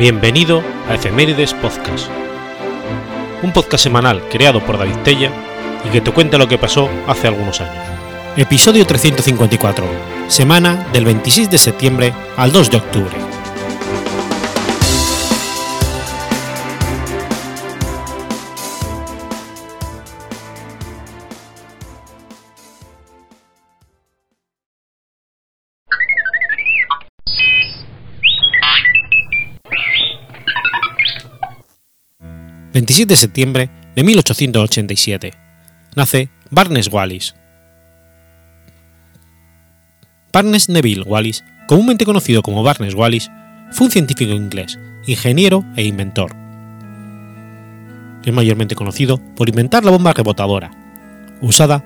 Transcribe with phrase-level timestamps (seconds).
[0.00, 2.08] Bienvenido a Efemérides Podcast,
[3.42, 5.30] un podcast semanal creado por David Tella
[5.84, 7.84] y que te cuenta lo que pasó hace algunos años.
[8.34, 9.84] Episodio 354,
[10.26, 13.39] semana del 26 de septiembre al 2 de octubre.
[32.80, 35.34] 27 de septiembre de 1887.
[35.96, 37.34] Nace Barnes Wallis.
[40.32, 43.30] Barnes Neville Wallis, comúnmente conocido como Barnes Wallis,
[43.70, 46.34] fue un científico inglés, ingeniero e inventor.
[48.24, 50.70] Es mayormente conocido por inventar la bomba rebotadora,
[51.42, 51.84] usada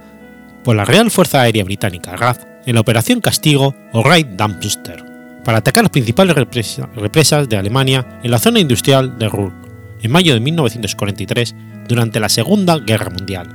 [0.63, 5.05] por la Real Fuerza Aérea Británica RAF en la Operación Castigo o Raid Dumpster,
[5.45, 9.64] para atacar las principales represas de Alemania en la zona industrial de Ruhr
[10.05, 11.55] en mayo de 1943
[11.89, 13.49] durante la Segunda Guerra Mundial.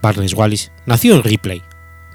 [0.00, 1.62] Barnes Wallis nació en Ripley,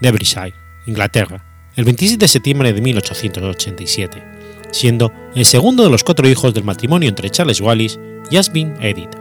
[0.02, 0.56] Derbyshire,
[0.88, 4.24] Inglaterra, el 27 de septiembre de 1887,
[4.72, 8.00] siendo el segundo de los cuatro hijos del matrimonio entre Charles Wallis
[8.32, 9.16] y Asbin Edith.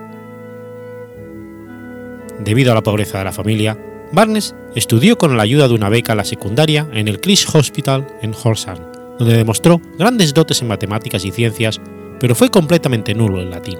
[2.40, 3.78] Debido a la pobreza de la familia,
[4.12, 8.32] Barnes estudió con la ayuda de una beca la secundaria en el Christ Hospital en
[8.32, 11.80] Horsham, donde demostró grandes dotes en matemáticas y ciencias,
[12.20, 13.78] pero fue completamente nulo en latín.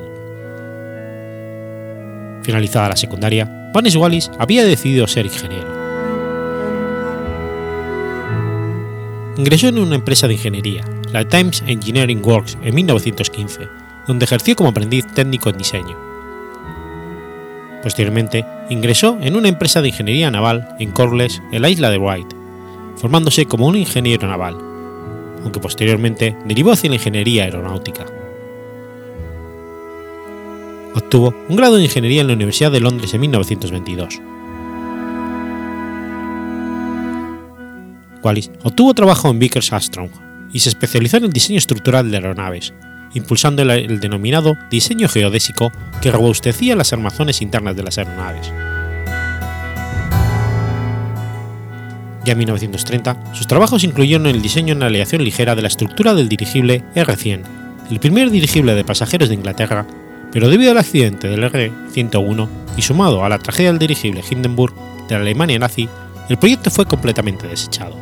[2.42, 5.66] Finalizada la secundaria, Barnes Wallis había decidido ser ingeniero.
[9.36, 13.68] Ingresó en una empresa de ingeniería, la Times Engineering Works, en 1915,
[14.06, 15.96] donde ejerció como aprendiz técnico en diseño.
[17.83, 22.33] Posteriormente, ingresó en una empresa de ingeniería naval en Corles, en la isla de Wight,
[22.96, 24.73] formándose como un ingeniero naval,
[25.44, 28.06] aunque posteriormente derivó hacia la ingeniería aeronáutica.
[30.94, 34.20] Obtuvo un grado de ingeniería en la Universidad de Londres en 1922.
[38.22, 40.10] Wallis obtuvo trabajo en Vickers Armstrong
[40.52, 42.72] y se especializó en el diseño estructural de aeronaves,
[43.12, 48.50] impulsando el, el denominado diseño geodésico que robustecía las armazones internas de las aeronaves.
[52.24, 56.30] Ya en 1930, sus trabajos incluyeron el diseño en aleación ligera de la estructura del
[56.30, 57.42] dirigible R-100,
[57.90, 59.86] el primer dirigible de pasajeros de Inglaterra,
[60.33, 62.48] pero debido al accidente del R-101
[62.79, 64.74] y sumado a la tragedia del dirigible Hindenburg
[65.07, 65.86] de la Alemania nazi,
[66.30, 67.95] el proyecto fue completamente desechado.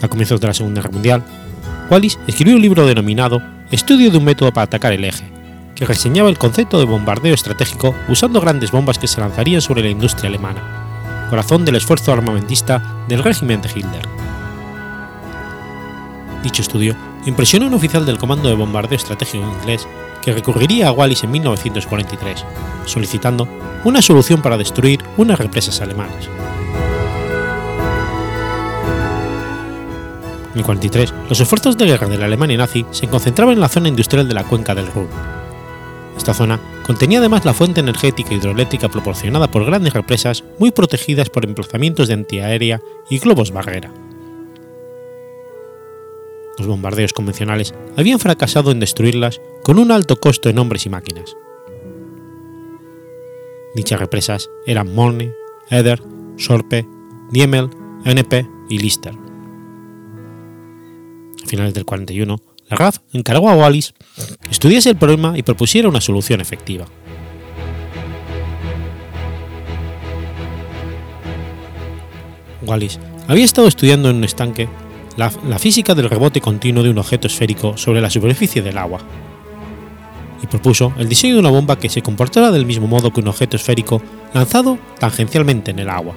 [0.00, 1.22] A comienzos de la Segunda Guerra Mundial,
[1.90, 5.24] Wallis escribió un libro denominado Estudio de un método para atacar el eje,
[5.84, 10.28] reseñaba el concepto de bombardeo estratégico usando grandes bombas que se lanzarían sobre la industria
[10.28, 14.08] alemana, corazón del esfuerzo armamentista del régimen de Hitler.
[16.42, 16.94] Dicho estudio
[17.26, 19.88] impresionó a un oficial del Comando de Bombardeo Estratégico inglés
[20.22, 22.44] que recurriría a Wallis en 1943,
[22.86, 23.48] solicitando
[23.84, 26.28] una solución para destruir unas represas alemanas.
[30.54, 33.88] En 1943, los esfuerzos de guerra de la Alemania nazi se concentraban en la zona
[33.88, 35.08] industrial de la cuenca del Ruhr,
[36.16, 41.44] esta zona contenía además la fuente energética hidroeléctrica proporcionada por grandes represas muy protegidas por
[41.44, 42.80] emplazamientos de antiaérea
[43.10, 43.92] y globos barrera.
[46.58, 51.36] Los bombardeos convencionales habían fracasado en destruirlas con un alto costo en hombres y máquinas.
[53.74, 55.34] Dichas represas eran Molne,
[55.68, 56.00] Eder,
[56.36, 56.86] Sorpe,
[57.30, 57.70] Diemel,
[58.04, 59.14] NP y Lister.
[61.42, 63.94] A finales del 41, la RAF encargó a Wallis
[64.50, 66.86] estudiase el problema y propusiera una solución efectiva.
[72.62, 74.68] Wallis había estado estudiando en un estanque
[75.16, 79.00] la, física del rebote continuo de un objeto esférico sobre la superficie del agua
[80.42, 83.28] y propuso el diseño de una bomba que se comportara del mismo modo que un
[83.28, 84.02] objeto esférico
[84.32, 86.14] lanzado tangencialmente en el agua.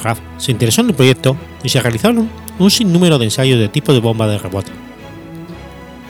[0.00, 3.92] RAF se interesó en el proyecto y se realizaron un sinnúmero de ensayos de tipo
[3.92, 4.72] de bomba de rebote,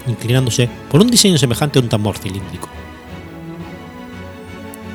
[0.07, 2.69] inclinándose por un diseño semejante a un tambor cilíndrico.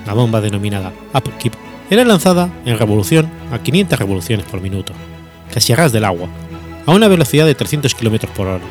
[0.06, 1.54] La bomba denominada Upkeep
[1.90, 4.94] era lanzada en revolución a 500 revoluciones por minuto,
[5.54, 6.28] casi a ras del agua,
[6.86, 8.64] a una velocidad de 300 km por hora,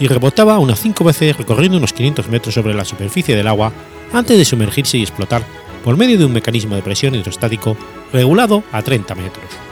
[0.00, 3.72] y rebotaba unas 5 veces recorriendo unos 500 metros sobre la superficie del agua
[4.12, 5.44] antes de sumergirse y explotar
[5.84, 7.76] por medio de un mecanismo de presión hidrostático
[8.12, 9.63] regulado a 30 metros.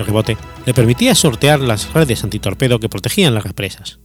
[0.00, 4.00] El rebote le permitía sortear las redes antitorpedo que protegían las represas.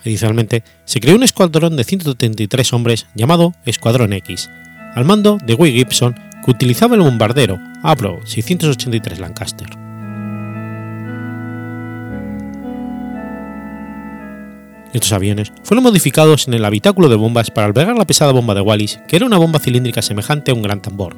[0.00, 4.48] Adicionalmente, se creó un escuadrón de 133 hombres llamado Escuadrón X,
[4.94, 9.91] al mando de Will Gibson, que utilizaba el bombardero Avro 683 Lancaster.
[14.92, 18.60] Estos aviones fueron modificados en el habitáculo de bombas para albergar la pesada bomba de
[18.60, 21.16] Wallis, que era una bomba cilíndrica semejante a un gran tambor,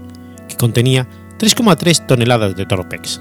[0.48, 3.20] que contenía 3,3 toneladas de Torpex.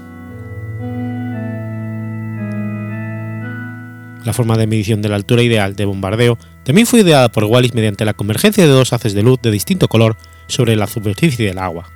[4.24, 7.74] La forma de medición de la altura ideal de bombardeo también fue ideada por Wallis
[7.74, 10.16] mediante la convergencia de dos haces de luz de distinto color
[10.46, 11.90] sobre la superficie del agua.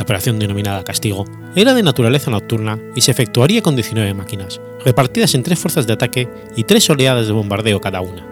[0.00, 5.34] La operación denominada Castigo era de naturaleza nocturna y se efectuaría con 19 máquinas, repartidas
[5.34, 6.26] en tres fuerzas de ataque
[6.56, 8.26] y tres oleadas de bombardeo cada una.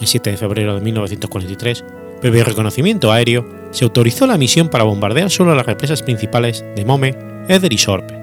[0.00, 1.84] El 7 de febrero de 1943,
[2.20, 7.16] previo reconocimiento aéreo, se autorizó la misión para bombardear solo las represas principales de Mome,
[7.46, 8.14] Eder y Sorpe.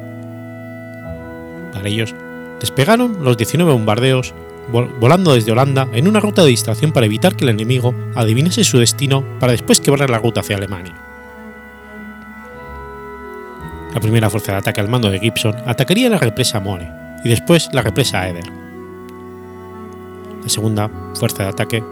[1.71, 2.13] Para ellos,
[2.59, 4.33] despegaron los 19 bombardeos
[4.71, 8.79] volando desde Holanda en una ruta de distracción para evitar que el enemigo adivinase su
[8.79, 10.95] destino para después quebrar la ruta hacia Alemania.
[13.93, 16.89] La primera fuerza de ataque al mando de Gibson atacaría la represa More
[17.23, 18.45] y después la represa Eder.
[20.41, 21.83] La segunda fuerza de ataque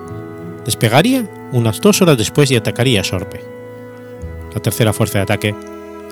[0.66, 3.44] despegaría unas dos horas después y atacaría Sorpe.
[4.54, 5.56] La tercera fuerza de ataque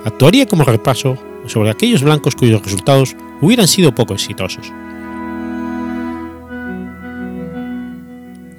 [0.05, 1.17] actuaría como repaso
[1.47, 4.71] sobre aquellos blancos cuyos resultados hubieran sido poco exitosos.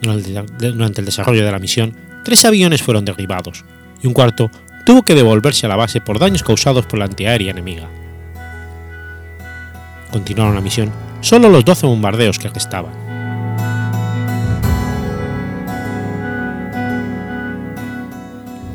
[0.02, 1.94] Durante el desarrollo de la misión,
[2.24, 3.64] tres aviones fueron derribados
[4.02, 4.50] y un cuarto
[4.86, 7.88] tuvo que devolverse a la base por daños causados por la antiaérea enemiga.
[10.10, 12.92] Continuaron la misión solo los 12 bombardeos que restaban.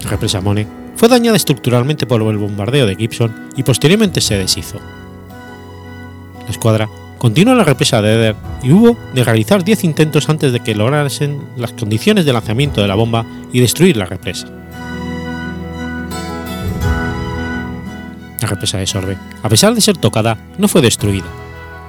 [0.09, 4.79] Represa Mone fue dañada estructuralmente por el bombardeo de Gibson y posteriormente se deshizo.
[6.45, 6.87] La escuadra
[7.25, 11.41] continuó la represa de Eder y hubo de realizar 10 intentos antes de que lograsen
[11.57, 14.45] las condiciones de lanzamiento de la bomba y destruir la represa.
[18.39, 21.25] La represa de Sorbe, a pesar de ser tocada, no fue destruida,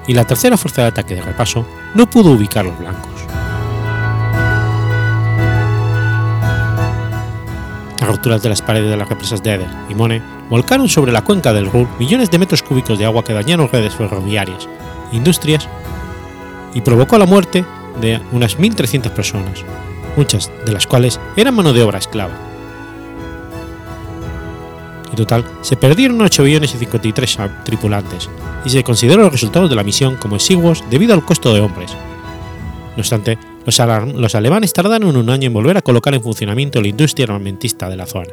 [0.06, 3.12] y la tercera fuerza de ataque de repaso no pudo ubicar los blancos.
[8.00, 11.24] Las rupturas de las paredes de las represas de Eder y Mone volcaron sobre la
[11.24, 14.66] cuenca del Ruhr millones de metros cúbicos de agua que dañaron redes ferroviarias,
[15.16, 15.68] industrias
[16.74, 17.64] y provocó la muerte
[18.00, 19.64] de unas 1.300 personas,
[20.16, 22.34] muchas de las cuales eran mano de obra esclava.
[25.10, 28.28] En total, se perdieron 8 aviones y 53 tripulantes,
[28.64, 31.92] y se consideró los resultados de la misión como exiguos debido al costo de hombres.
[32.96, 33.78] No obstante, los,
[34.14, 37.96] los alemanes tardaron un año en volver a colocar en funcionamiento la industria armamentista de
[37.96, 38.28] la zona.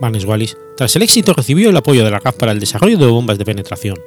[0.00, 3.06] Barnes Wallis, tras el éxito, recibió el apoyo de la RAF para el desarrollo de
[3.06, 3.98] bombas de penetración,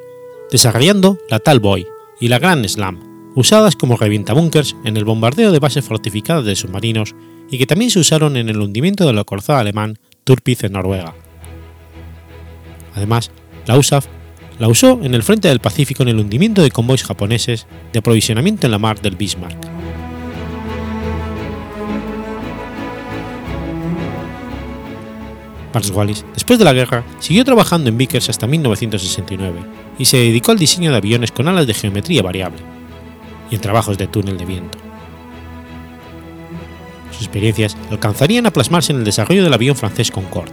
[0.51, 1.87] desarrollando la Talboy
[2.19, 7.15] y la Grand Slam, usadas como revientabúnkers en el bombardeo de bases fortificadas de submarinos
[7.49, 11.13] y que también se usaron en el hundimiento del acorazado alemán Turpiz en Noruega.
[12.95, 13.31] Además,
[13.65, 14.07] la USAF
[14.59, 18.67] la usó en el frente del Pacífico en el hundimiento de convoys japoneses de aprovisionamiento
[18.67, 19.82] en la mar del Bismarck.
[25.73, 29.59] Barnes Wallis, después de la guerra, siguió trabajando en Vickers hasta 1969
[29.97, 32.59] y se dedicó al diseño de aviones con alas de geometría variable
[33.49, 34.77] y en trabajos de túnel de viento.
[37.11, 40.51] Sus experiencias alcanzarían a plasmarse en el desarrollo del avión francés Concorde.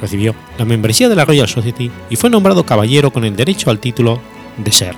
[0.00, 3.80] Recibió la membresía de la Royal Society y fue nombrado caballero con el derecho al
[3.80, 4.20] título
[4.58, 4.94] de ser.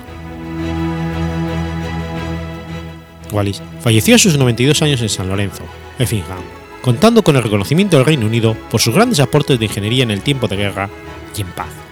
[3.31, 5.63] Wallis falleció a sus 92 años en San Lorenzo,
[5.97, 6.43] Effingham,
[6.83, 10.21] contando con el reconocimiento del Reino Unido por sus grandes aportes de ingeniería en el
[10.21, 10.89] tiempo de guerra
[11.35, 11.82] y en paz.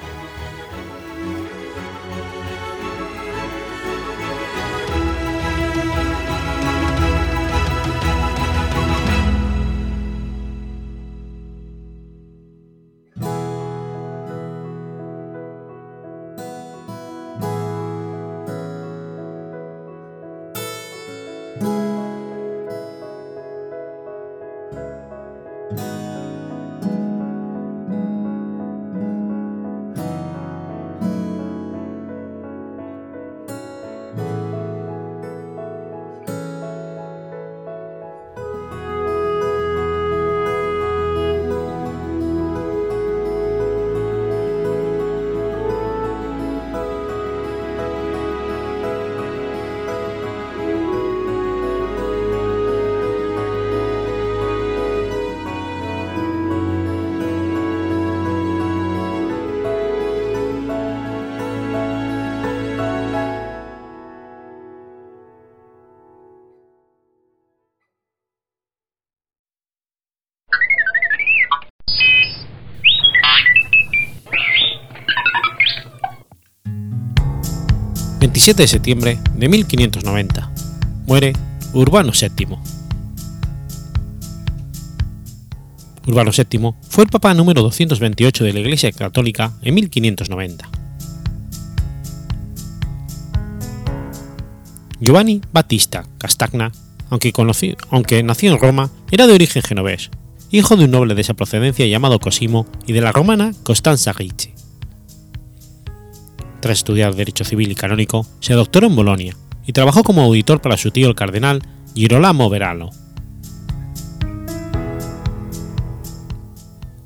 [78.32, 80.52] 27 de septiembre de 1590.
[81.06, 81.34] Muere
[81.74, 82.48] Urbano VII.
[86.08, 90.70] Urbano VII fue el papa número 228 de la Iglesia Católica en 1590.
[95.02, 96.72] Giovanni Battista Castagna,
[97.10, 97.34] aunque,
[97.90, 100.10] aunque, nació en Roma, era de origen genovés,
[100.52, 104.61] hijo de un noble de esa procedencia llamado Cosimo y de la romana Costanza Ricci.
[106.62, 110.78] Tras estudiar Derecho Civil y Canónico, se doctoró en Bolonia y trabajó como auditor para
[110.78, 111.64] su tío el cardenal
[111.96, 112.92] Girolamo Verano.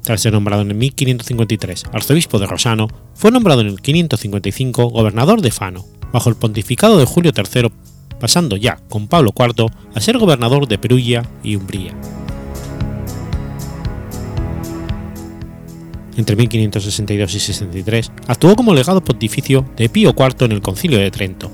[0.04, 5.52] Tras ser nombrado en 1553 arzobispo de Rosano, fue nombrado en el 555 gobernador de
[5.52, 7.72] Fano, bajo el pontificado de Julio III,
[8.20, 11.96] pasando ya con Pablo IV a ser gobernador de Perugia y Umbría.
[16.18, 21.12] Entre 1562 y 63 actuó como legado pontificio de Pío IV en el Concilio de
[21.12, 21.52] Trento,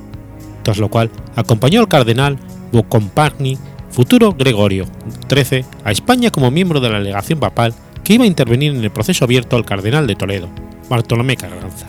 [0.63, 2.37] tras lo cual acompañó al cardenal
[2.71, 3.57] Buoncompagni,
[3.89, 4.85] futuro Gregorio
[5.29, 8.91] XIII, a España como miembro de la legación papal que iba a intervenir en el
[8.91, 10.49] proceso abierto al cardenal de Toledo,
[10.89, 11.87] Bartolomé Carranza.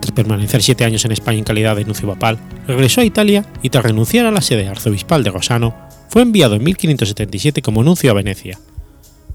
[0.00, 3.70] Tras permanecer siete años en España en calidad de nuncio papal, regresó a Italia y
[3.70, 5.74] tras renunciar a la sede arzobispal de Rosano,
[6.10, 8.58] fue enviado en 1577 como nuncio a Venecia,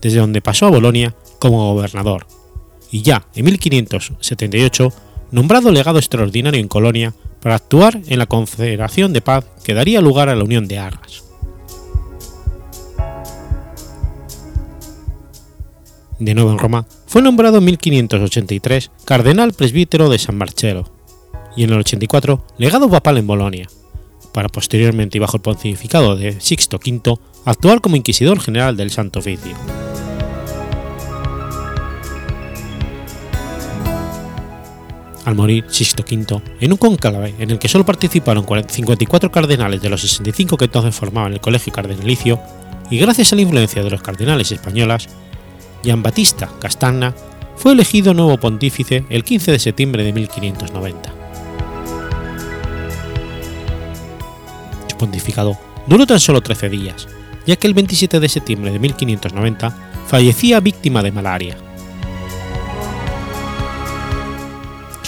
[0.01, 2.27] desde donde pasó a Bolonia como gobernador,
[2.91, 4.93] y ya en 1578
[5.31, 10.29] nombrado legado extraordinario en Colonia para actuar en la confederación de paz que daría lugar
[10.29, 11.23] a la Unión de Arras.
[16.19, 20.91] De nuevo en Roma, fue nombrado en 1583 cardenal presbítero de San Marcello
[21.55, 23.67] y en el 84 legado papal en Bolonia,
[24.35, 29.19] para posteriormente y bajo el pontificado de Sixto V actuar como inquisidor general del Santo
[29.19, 29.55] Oficio.
[35.23, 39.89] al morir Sixto V, en un conclave en el que solo participaron 54 cardenales de
[39.89, 42.39] los 65 que entonces formaban el colegio cardenalicio,
[42.91, 45.07] y gracias a la influencia de los cardenales españolas,
[45.83, 47.15] Gian Battista Castagna
[47.55, 51.14] fue elegido nuevo pontífice el 15 de septiembre de 1590.
[54.95, 57.09] Su pontificado duró tan solo 13 días,
[57.45, 59.75] ya que el 27 de septiembre de 1590
[60.07, 61.57] fallecía víctima de malaria.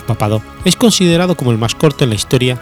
[0.05, 2.59] papado es considerado como el más corto en la historia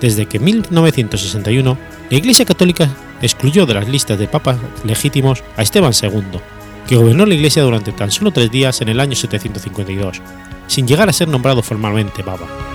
[0.00, 1.78] desde que en 1961
[2.10, 2.88] la Iglesia Católica
[3.20, 6.40] excluyó de las listas de papas legítimos a Esteban II,
[6.86, 10.20] que gobernó la Iglesia durante tan solo tres días en el año 752,
[10.66, 12.73] sin llegar a ser nombrado formalmente papa.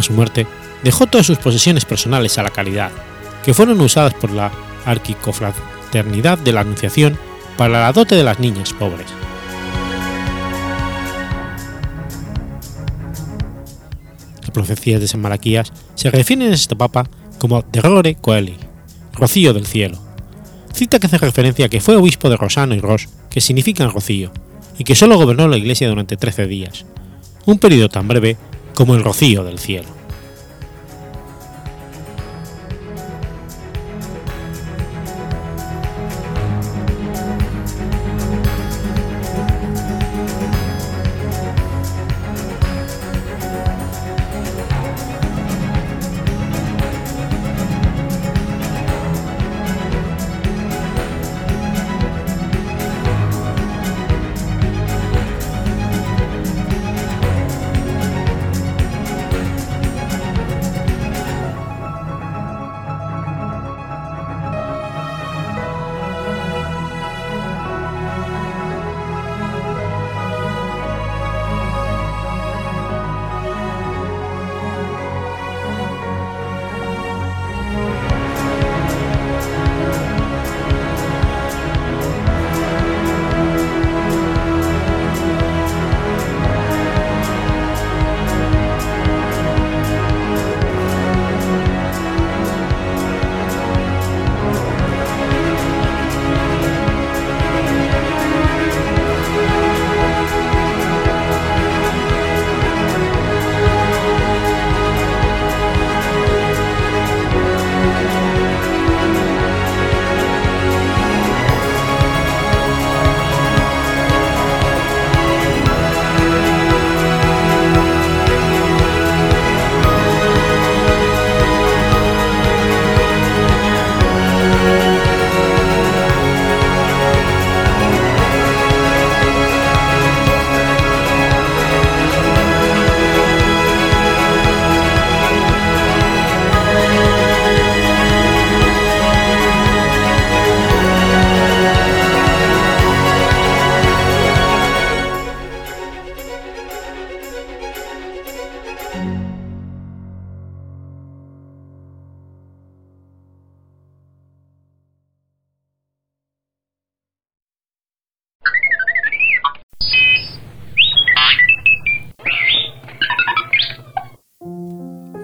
[0.00, 0.46] A su muerte,
[0.82, 2.90] dejó todas sus posesiones personales a la caridad,
[3.44, 4.50] que fueron usadas por la
[4.86, 7.18] Arquicofraternidad de la Anunciación
[7.58, 9.06] para la dote de las niñas pobres.
[14.54, 18.56] profecías de San Malaquías se refieren a este papa como Terrore Coeli,
[19.12, 19.98] Rocío del Cielo,
[20.72, 24.32] cita que hace referencia a que fue obispo de Rosano y Ros, que significan rocío,
[24.76, 26.84] y que solo gobernó la iglesia durante 13 días,
[27.46, 28.38] un periodo tan breve
[28.80, 29.99] como el rocío del cielo.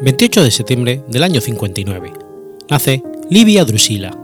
[0.06, 2.12] 28 de septiembre del año 59.
[2.70, 4.16] Nace Livia Drusila.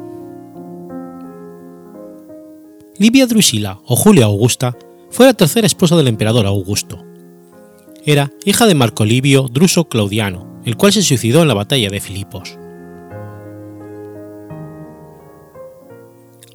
[2.98, 4.78] Livia Drusila o Julia Augusta
[5.10, 7.04] fue la tercera esposa del emperador Augusto.
[8.06, 11.98] Era hija de Marco Livio Druso Claudiano, el cual se suicidó en la batalla de
[11.98, 12.56] Filipos.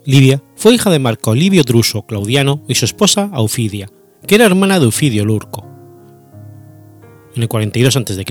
[0.06, 3.90] Livia fue hija de Marco Livio Druso Claudiano y su esposa Aufidia,
[4.26, 5.77] que era hermana de Eufidio Lurco.
[7.38, 8.26] En el 42 a.C.,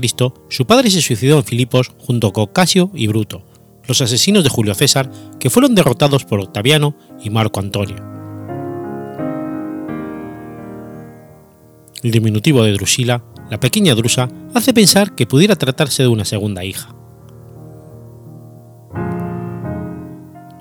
[0.49, 3.41] su padre se suicidó en Filipos junto con Casio y Bruto,
[3.87, 5.09] los asesinos de Julio César
[5.39, 7.95] que fueron derrotados por Octaviano y Marco Antonio.
[12.03, 16.65] El diminutivo de Drusila, la pequeña Drusa, hace pensar que pudiera tratarse de una segunda
[16.65, 16.93] hija.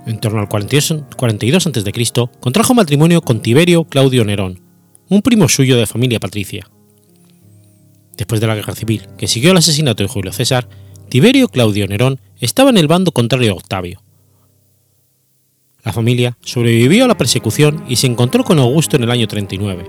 [0.07, 4.63] En torno al 42 a.C., contrajo matrimonio con Tiberio Claudio Nerón,
[5.09, 6.69] un primo suyo de familia patricia.
[8.17, 10.69] Después de la guerra civil que siguió el asesinato de Julio César,
[11.09, 14.03] Tiberio Claudio Nerón estaba en el bando contrario a Octavio.
[15.85, 19.87] La familia sobrevivió a la persecución y se encontró con Augusto en el año 39.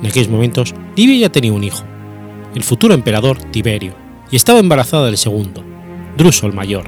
[0.00, 1.82] En aquellos momentos, Livia ya tenía un hijo,
[2.54, 3.94] el futuro emperador Tiberio,
[4.30, 5.64] y estaba embarazada del segundo,
[6.18, 6.84] Druso el mayor.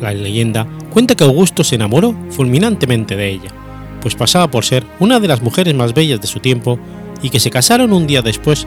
[0.00, 3.50] La leyenda cuenta que Augusto se enamoró fulminantemente de ella,
[4.00, 6.78] pues pasaba por ser una de las mujeres más bellas de su tiempo
[7.22, 8.66] y que se casaron un día después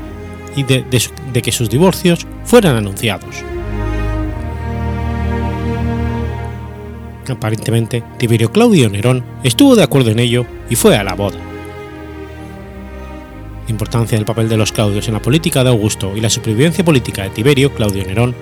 [0.55, 0.83] y de,
[1.33, 3.43] de que sus divorcios fueran anunciados.
[7.29, 11.37] Aparentemente, Tiberio Claudio Nerón estuvo de acuerdo en ello y fue a la boda.
[13.65, 16.83] La importancia del papel de los Claudios en la política de Augusto y la supervivencia
[16.83, 18.35] política de Tiberio Claudio Nerón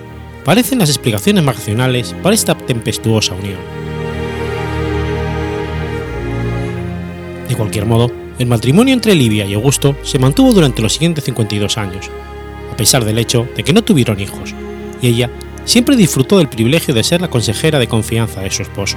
[0.44, 3.81] parecen las explicaciones más racionales para esta tempestuosa unión.
[7.52, 11.76] De cualquier modo, el matrimonio entre Livia y Augusto se mantuvo durante los siguientes 52
[11.76, 12.10] años,
[12.72, 14.54] a pesar del hecho de que no tuvieron hijos,
[15.02, 15.28] y ella
[15.66, 18.96] siempre disfrutó del privilegio de ser la consejera de confianza de su esposo.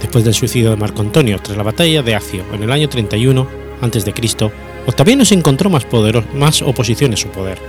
[0.00, 3.46] Después del suicidio de Marco Antonio tras la batalla de Acio en el año 31
[3.80, 4.50] a.C.,
[4.88, 5.86] Octaviano se encontró más,
[6.34, 7.60] más oposición a su poder.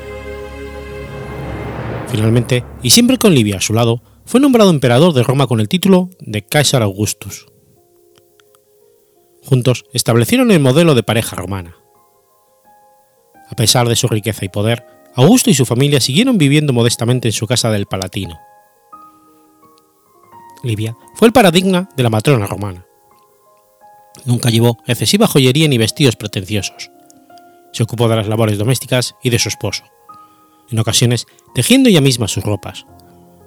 [2.07, 5.67] Finalmente, y siempre con Livia a su lado, fue nombrado emperador de Roma con el
[5.67, 7.47] título de Caesar Augustus.
[9.43, 11.75] Juntos establecieron el modelo de pareja romana.
[13.49, 17.33] A pesar de su riqueza y poder, Augusto y su familia siguieron viviendo modestamente en
[17.33, 18.39] su casa del Palatino.
[20.63, 22.85] Livia fue el paradigma de la matrona romana.
[24.25, 26.91] Nunca llevó excesiva joyería ni vestidos pretenciosos.
[27.73, 29.83] Se ocupó de las labores domésticas y de su esposo,
[30.69, 32.85] en ocasiones tejiendo ella misma sus ropas,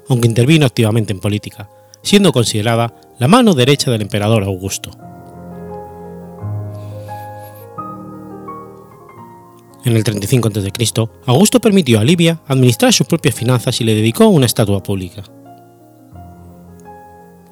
[0.08, 1.68] aunque intervino activamente en política,
[2.02, 4.90] siendo considerada la mano derecha del emperador Augusto.
[9.84, 14.28] En el 35 a.C., Augusto permitió a Livia administrar sus propias finanzas y le dedicó
[14.28, 15.22] una estatua pública.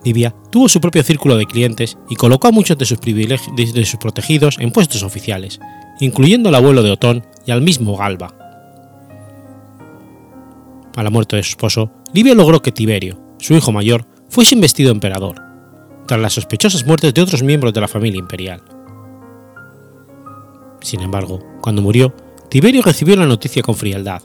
[0.04, 4.00] Livia tuvo su propio círculo de clientes y colocó a muchos de sus, de sus
[4.00, 5.60] protegidos en puestos oficiales,
[6.00, 8.34] incluyendo al abuelo de Otón y al mismo Galba.
[10.96, 14.92] A la muerte de su esposo, Livia logró que Tiberio, su hijo mayor, fuese investido
[14.92, 15.40] emperador,
[16.06, 18.62] tras las sospechosas muertes de otros miembros de la familia imperial.
[20.82, 22.14] Sin embargo, cuando murió,
[22.50, 24.22] Tiberio recibió la noticia con frialdad,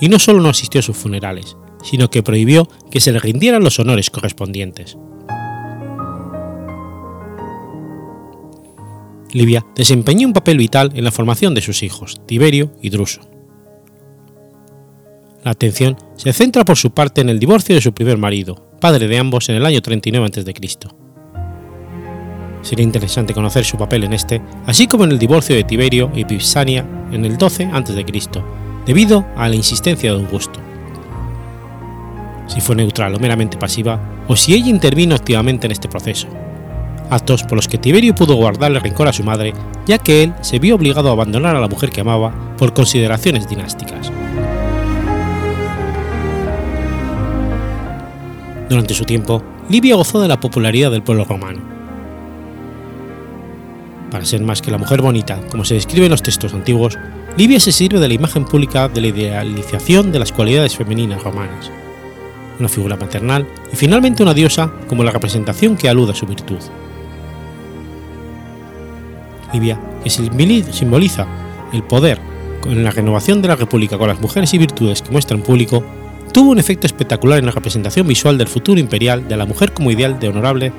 [0.00, 3.62] y no solo no asistió a sus funerales, sino que prohibió que se le rindieran
[3.62, 4.96] los honores correspondientes.
[9.32, 13.37] Livia desempeñó un papel vital en la formación de sus hijos, Tiberio y Druso.
[15.48, 19.08] La atención se centra por su parte en el divorcio de su primer marido, padre
[19.08, 20.88] de ambos en el año 39 a.C.
[22.60, 26.26] Sería interesante conocer su papel en este, así como en el divorcio de Tiberio y
[26.26, 28.04] Pipsania en el 12 a.C.,
[28.84, 30.60] debido a la insistencia de Augusto.
[32.46, 36.28] Si fue neutral o meramente pasiva, o si ella intervino activamente en este proceso,
[37.08, 39.54] actos por los que Tiberio pudo guardarle rencor a su madre,
[39.86, 43.48] ya que él se vio obligado a abandonar a la mujer que amaba por consideraciones
[43.48, 44.12] dinásticas.
[48.68, 51.60] Durante su tiempo, Livia gozó de la popularidad del pueblo romano.
[54.10, 56.98] Para ser más que la mujer bonita, como se describe en los textos antiguos,
[57.36, 61.70] Livia se sirve de la imagen pública de la idealización de las cualidades femeninas romanas,
[62.58, 66.58] una figura maternal y finalmente una diosa como la representación que alude a su virtud.
[69.52, 71.26] Libia, que simboliza
[71.72, 72.18] el poder
[72.66, 75.84] en la renovación de la República con las mujeres y virtudes que muestra en público,
[76.38, 79.90] tuvo un efecto espectacular en la representación visual del futuro imperial de la mujer como
[79.90, 80.72] ideal de honorable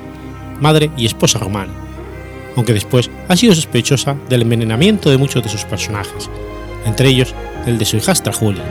[0.58, 1.70] madre y esposa romana,
[2.56, 6.30] aunque después ha sido sospechosa del envenenamiento de muchos de sus personajes,
[6.86, 7.34] entre ellos
[7.66, 8.64] el de su hijastra Julia.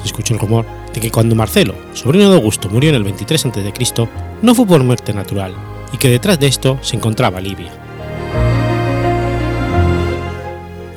[0.00, 3.44] Se escuchó el rumor de que cuando Marcelo, sobrino de Augusto, murió en el 23
[3.44, 4.08] a.C.,
[4.40, 5.54] no fue por muerte natural,
[5.92, 7.83] y que detrás de esto se encontraba Libia.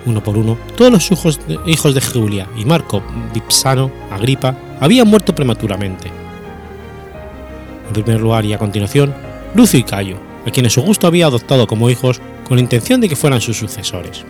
[0.07, 5.35] Uno por uno, todos los hijos de, hijos Julia y Marco Vipsano, Agripa, habían muerto
[5.35, 6.09] prematuramente.
[7.87, 9.13] En primer lugar y a continuación,
[9.53, 13.17] Lucio y Cayo, a quienes Augusto había adoptado como hijos con la intención de que
[13.17, 14.23] fueran sus sucesores.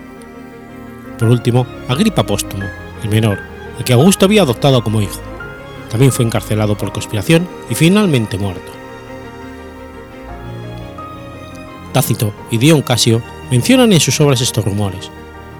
[1.19, 2.65] Por último, Agripa Póstumo,
[3.03, 3.37] el menor,
[3.77, 5.21] el que Augusto había adoptado como hijo.
[5.91, 8.71] También fue encarcelado por conspiración y finalmente muerto.
[11.93, 15.11] Tácito y Dion Casio mencionan en sus obras estos rumores,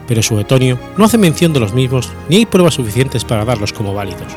[0.08, 3.93] pero Suetonio no hace mención de los mismos ni hay pruebas suficientes para darlos como
[3.93, 4.34] válidos.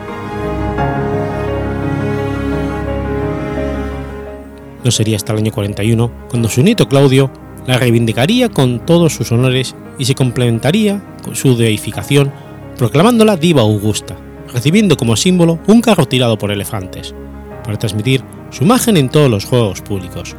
[4.83, 7.31] No sería hasta el año 41 cuando su nieto Claudio
[7.67, 12.33] la reivindicaría con todos sus honores y se complementaría con su deificación
[12.77, 14.17] proclamándola diva augusta,
[14.53, 17.15] recibiendo como símbolo un carro tirado por elefantes,
[17.63, 20.35] para transmitir su imagen en todos los juegos públicos.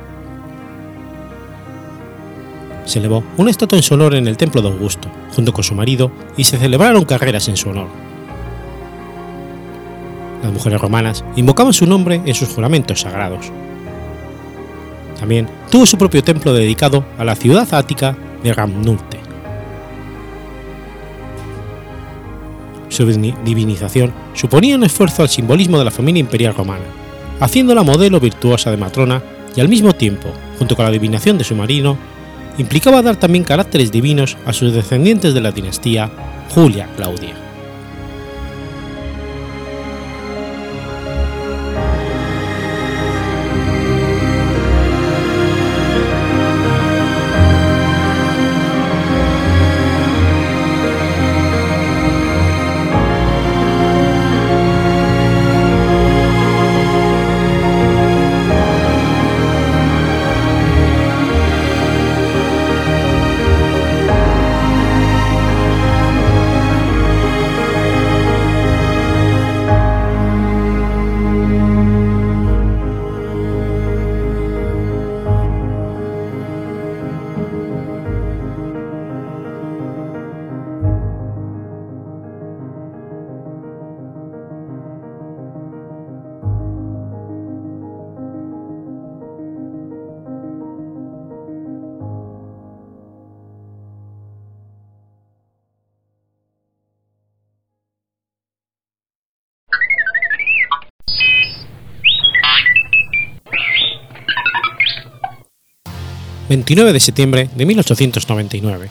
[2.91, 5.73] Se elevó una estatua en su honor en el templo de Augusto, junto con su
[5.73, 7.87] marido, y se celebraron carreras en su honor.
[10.43, 13.45] Las mujeres romanas invocaban su nombre en sus juramentos sagrados.
[15.17, 19.21] También tuvo su propio templo dedicado a la ciudad ática de Ramnurte.
[22.89, 26.83] Su divinización suponía un esfuerzo al simbolismo de la familia imperial romana,
[27.39, 29.23] haciéndola modelo virtuosa de matrona
[29.55, 30.27] y al mismo tiempo,
[30.59, 31.97] junto con la adivinación de su marino,
[32.61, 36.09] implicaba dar también caracteres divinos a sus descendientes de la dinastía
[36.49, 37.50] Julia Claudia.
[106.51, 108.89] 29 de septiembre de 1899.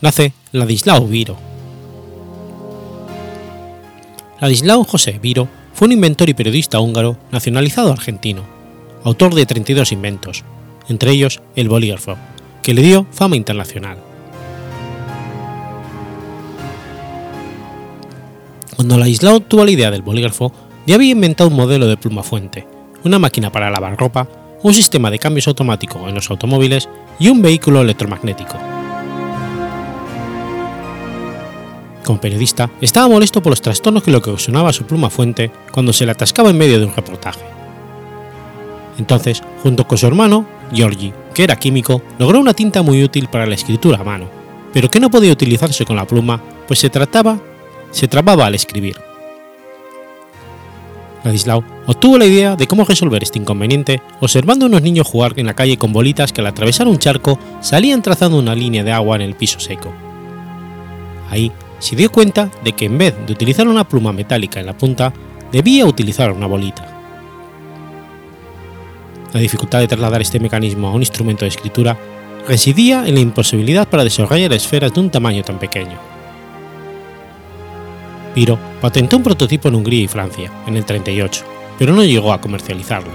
[0.00, 1.36] Nace Ladislao Viro.
[4.40, 8.42] Ladislao José Viro fue un inventor y periodista húngaro nacionalizado argentino,
[9.04, 10.42] autor de 32 inventos,
[10.88, 12.16] entre ellos el bolígrafo,
[12.64, 13.98] que le dio fama internacional.
[18.74, 20.52] Cuando Ladislao tuvo la idea del bolígrafo,
[20.84, 22.66] ya había inventado un modelo de pluma fuente,
[23.04, 24.28] una máquina para lavar ropa
[24.62, 28.56] un sistema de cambios automático en los automóviles y un vehículo electromagnético.
[32.04, 36.06] Como periodista, estaba molesto por los trastornos que le ocasionaba su pluma fuente cuando se
[36.06, 37.44] le atascaba en medio de un reportaje.
[38.98, 43.46] Entonces, junto con su hermano, Georgi, que era químico, logró una tinta muy útil para
[43.46, 44.28] la escritura a mano,
[44.72, 47.38] pero que no podía utilizarse con la pluma, pues se trataba,
[47.90, 49.07] se trababa al escribir.
[51.24, 55.46] Ladislao obtuvo la idea de cómo resolver este inconveniente observando a unos niños jugar en
[55.46, 59.16] la calle con bolitas que al atravesar un charco salían trazando una línea de agua
[59.16, 59.92] en el piso seco.
[61.30, 64.76] Ahí se dio cuenta de que en vez de utilizar una pluma metálica en la
[64.76, 65.12] punta,
[65.52, 66.94] debía utilizar una bolita.
[69.32, 71.98] La dificultad de trasladar este mecanismo a un instrumento de escritura
[72.46, 75.98] residía en la imposibilidad para desarrollar esferas de un tamaño tan pequeño.
[78.34, 81.44] Piro patentó un prototipo en Hungría y Francia en el 38,
[81.78, 83.10] pero no llegó a comercializarlo.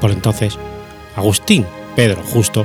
[0.00, 0.58] Por entonces,
[1.16, 2.64] Agustín Pedro Justo,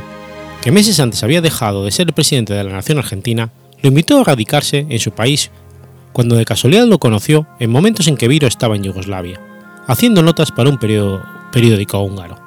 [0.62, 3.50] que meses antes había dejado de ser el presidente de la nación argentina,
[3.82, 5.50] lo invitó a radicarse en su país
[6.12, 9.42] cuando de casualidad lo conoció en momentos en que Viro estaba en Yugoslavia,
[9.88, 12.43] haciendo notas para un periódico húngaro.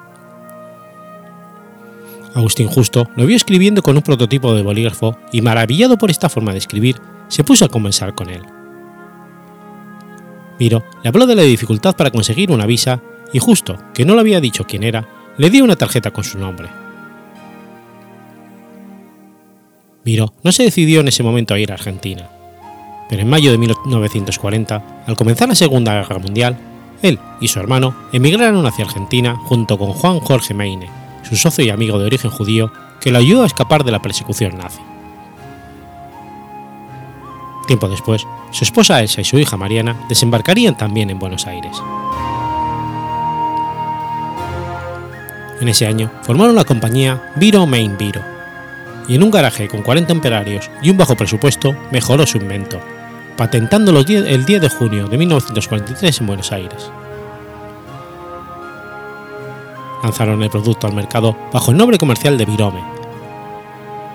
[2.37, 6.51] Agustín Justo lo vio escribiendo con un prototipo de bolígrafo y maravillado por esta forma
[6.51, 8.43] de escribir, se puso a conversar con él.
[10.59, 13.01] Miro le habló de la dificultad para conseguir una visa
[13.33, 16.37] y Justo, que no le había dicho quién era, le dio una tarjeta con su
[16.37, 16.69] nombre.
[20.03, 22.29] Miro no se decidió en ese momento a ir a Argentina,
[23.09, 26.57] pero en mayo de 1940, al comenzar la Segunda Guerra Mundial,
[27.01, 31.69] él y su hermano emigraron hacia Argentina junto con Juan Jorge Meine, su socio y
[31.69, 34.79] amigo de origen judío, que lo ayudó a escapar de la persecución nazi.
[37.67, 41.75] Tiempo después, su esposa Elsa y su hija Mariana desembarcarían también en Buenos Aires.
[45.59, 48.21] En ese año formaron la compañía Viro Main Viro,
[49.07, 52.79] y en un garaje con 40 operarios y un bajo presupuesto mejoró su invento,
[53.35, 56.89] patentándolo el 10 de junio de 1943 en Buenos Aires.
[60.03, 62.83] Lanzaron el producto al mercado bajo el nombre comercial de Virome.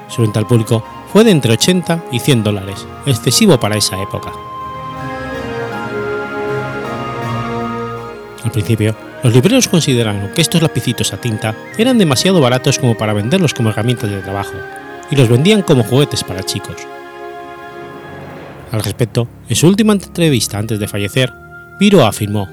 [0.09, 4.33] Su venta al público fue de entre 80 y 100 dólares, excesivo para esa época.
[8.45, 13.12] Al principio, los libreros consideraron que estos lapicitos a tinta eran demasiado baratos como para
[13.12, 14.55] venderlos como herramientas de trabajo,
[15.11, 16.77] y los vendían como juguetes para chicos.
[18.73, 21.33] Al respecto, en su última entrevista antes de fallecer,
[21.79, 22.49] Viro afirmó,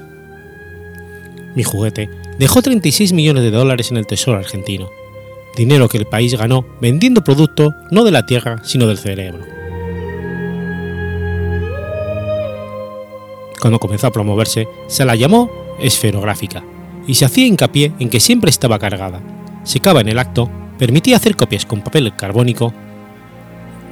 [1.54, 2.08] Mi juguete
[2.38, 4.90] dejó 36 millones de dólares en el Tesoro argentino,
[5.56, 9.44] dinero que el país ganó vendiendo producto no de la tierra, sino del cerebro.
[13.60, 16.64] Cuando comenzó a promoverse, se la llamó esferográfica
[17.06, 19.20] y se hacía hincapié en que siempre estaba cargada,
[19.64, 22.72] secaba en el acto, permitía hacer copias con papel carbónico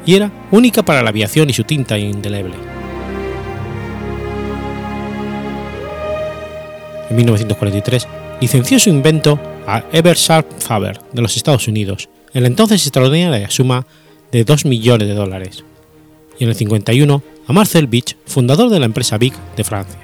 [0.07, 2.68] y era única para la aviación y su tinta indeleble.
[7.11, 8.07] En 1943
[8.41, 13.87] licenció su invento a Eversharp Faber de los Estados Unidos en la entonces extraordinaria suma
[14.31, 15.65] de 2 millones de dólares,
[16.39, 20.01] y en el 51 a Marcel Beach, fundador de la empresa Big de Francia.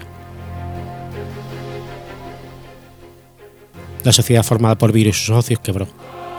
[4.03, 5.87] La sociedad formada por Viro y sus socios quebró,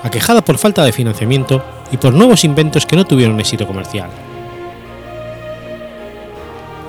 [0.03, 4.09] aquejada por falta de financiamiento y por nuevos inventos que no tuvieron éxito comercial.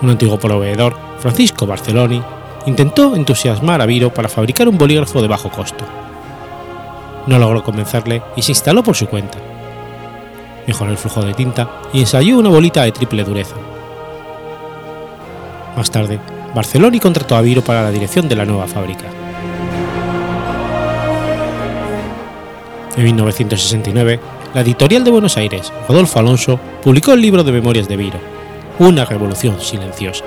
[0.03, 2.23] Un antiguo proveedor, Francisco Barceloni,
[2.67, 5.85] intentó entusiasmar a Viro para fabricar un bolígrafo de bajo costo.
[7.27, 9.39] No logró convencerle y se instaló por su cuenta.
[10.67, 13.55] Mejoró el flujo de tinta y ensayó una bolita de triple dureza.
[15.77, 16.19] Más tarde,
[16.55, 19.05] Barceloni contrató a Viro para la dirección de la nueva fábrica.
[22.97, 24.21] En 1969,
[24.55, 28.19] la editorial de Buenos Aires, Rodolfo Alonso, publicó el libro de memorias de Viro,
[28.79, 30.25] Una revolución silenciosa.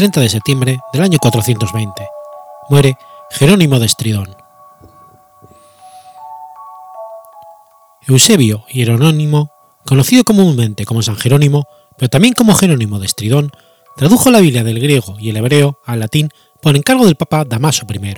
[0.00, 2.08] 30 de septiembre del año 420.
[2.70, 2.96] Muere
[3.32, 4.34] Jerónimo de Estridón.
[8.08, 9.52] Eusebio Hieronónimo,
[9.84, 11.66] conocido comúnmente como San Jerónimo,
[11.98, 13.50] pero también como Jerónimo de Estridón,
[13.94, 16.30] tradujo la Biblia del griego y el hebreo al latín
[16.62, 18.14] por encargo del Papa Damaso I.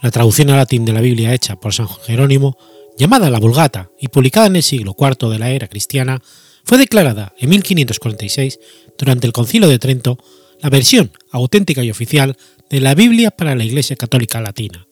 [0.00, 2.56] La traducción al latín de la Biblia hecha por San Jerónimo,
[2.96, 6.22] llamada la Vulgata y publicada en el siglo IV de la era cristiana,
[6.68, 8.60] fue declarada en 1546
[8.98, 10.18] durante el Concilio de Trento
[10.60, 12.36] la versión auténtica y oficial
[12.68, 14.86] de la Biblia para la Iglesia Católica Latina,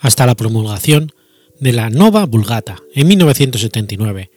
[0.00, 1.12] hasta la promulgación
[1.58, 4.30] de la Nova Vulgata en 1979,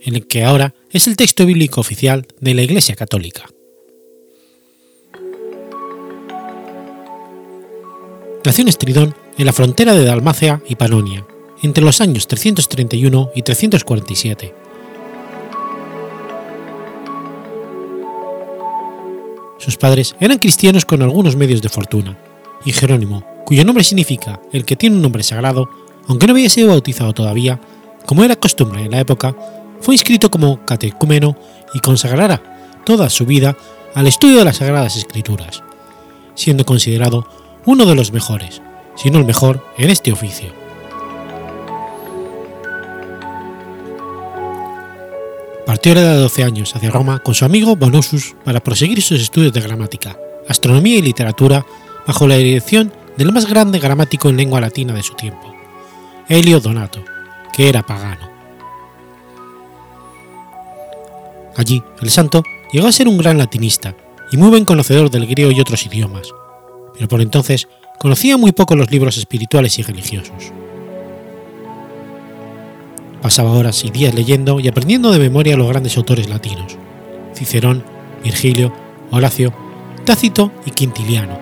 [0.00, 3.48] en el que ahora es el texto bíblico oficial de la Iglesia Católica.
[8.44, 11.26] Nació en Estridón, en la frontera de Dalmacia y Panonia,
[11.62, 14.61] entre los años 331 y 347
[19.62, 22.18] Sus padres eran cristianos con algunos medios de fortuna,
[22.64, 25.70] y Jerónimo, cuyo nombre significa el que tiene un nombre sagrado,
[26.08, 27.60] aunque no había sido bautizado todavía,
[28.04, 29.36] como era costumbre en la época,
[29.80, 31.36] fue inscrito como catecúmeno
[31.74, 33.56] y consagrará toda su vida
[33.94, 35.62] al estudio de las Sagradas Escrituras,
[36.34, 37.28] siendo considerado
[37.64, 38.62] uno de los mejores,
[38.96, 40.61] si no el mejor, en este oficio.
[45.72, 49.00] Partió a la edad de 12 años hacia Roma con su amigo Bonosus para proseguir
[49.00, 51.64] sus estudios de gramática, astronomía y literatura
[52.06, 55.50] bajo la dirección del más grande gramático en lengua latina de su tiempo,
[56.28, 57.02] Helio Donato,
[57.56, 58.28] que era pagano.
[61.56, 63.96] Allí, el santo llegó a ser un gran latinista
[64.30, 66.34] y muy buen conocedor del griego y otros idiomas,
[66.92, 67.66] pero por entonces
[67.98, 70.52] conocía muy poco los libros espirituales y religiosos.
[73.22, 76.76] Pasaba horas y días leyendo y aprendiendo de memoria a los grandes autores latinos,
[77.34, 77.84] Cicerón,
[78.24, 78.72] Virgilio,
[79.12, 79.54] Horacio,
[80.04, 81.38] Tácito y Quintiliano,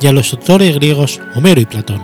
[0.00, 2.02] y a los autores griegos Homero y Platón,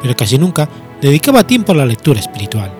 [0.00, 0.68] pero casi nunca
[1.02, 2.72] dedicaba tiempo a la lectura espiritual.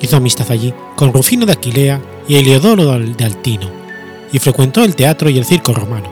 [0.00, 3.68] Hizo amistad allí con Rufino de Aquilea y Heliodoro de Altino,
[4.32, 6.08] y frecuentó el teatro y el circo romano.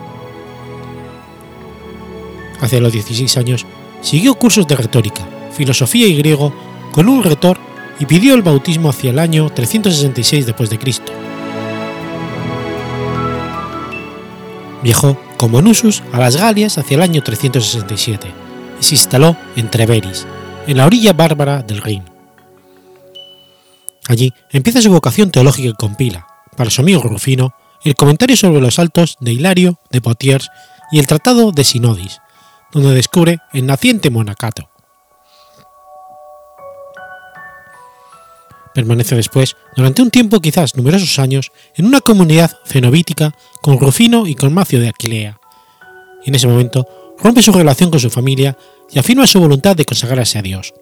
[2.61, 3.65] Hacia los 16 años
[4.01, 6.53] siguió cursos de retórica, filosofía y griego
[6.93, 7.59] con un retor
[7.99, 11.03] y pidió el bautismo hacia el año 366 d.C.
[14.83, 18.29] Viajó como Nusus a las Galias hacia el año 367
[18.81, 20.27] y se instaló en Treveris,
[20.67, 22.05] en la orilla bárbara del Rin.
[24.09, 27.55] Allí empieza su vocación teológica y compila, para su amigo Rufino,
[27.85, 30.51] el comentario sobre los altos de Hilario de Potiers
[30.93, 32.21] y el tratado de Sinodis,
[32.73, 34.69] donde descubre el naciente monacato.
[38.75, 44.35] Permanece después, durante un tiempo quizás numerosos años, en una comunidad cenobítica con Rufino y
[44.35, 45.41] con Macio de Aquilea.
[46.27, 48.57] En ese momento rompe su relación con su familia
[48.91, 50.75] y afirma su voluntad de consagrarse a Dios.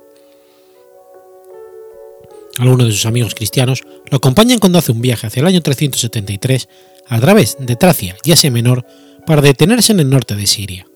[2.58, 6.68] Algunos de sus amigos cristianos lo acompañan cuando hace un viaje hacia el año 373
[7.06, 8.84] a través de Tracia y Asia Menor
[9.26, 10.86] para detenerse en el norte de Siria.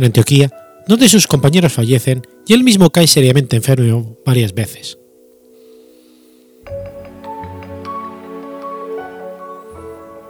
[0.00, 0.50] En Antioquía,
[0.88, 4.96] dos de sus compañeros fallecen y él mismo cae seriamente enfermo varias veces.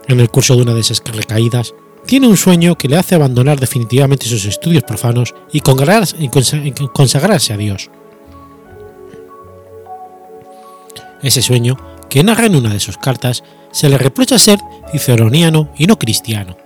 [0.08, 1.72] En el curso de una de esas recaídas,
[2.04, 7.92] tiene un sueño que le hace abandonar definitivamente sus estudios profanos y consagrarse a Dios.
[11.22, 11.76] Ese sueño,
[12.08, 14.58] que narra en una de sus cartas, se le reprocha ser
[14.90, 16.56] ciceroniano y no cristiano.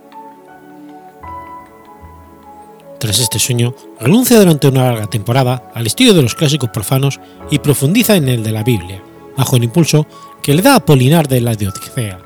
[3.05, 7.59] Tras este sueño, renuncia durante una larga temporada al estudio de los clásicos profanos y
[7.59, 9.03] profundiza en el de la Biblia,
[9.37, 10.07] bajo el impulso
[10.43, 12.19] que le da Apolinar de la Diodicea.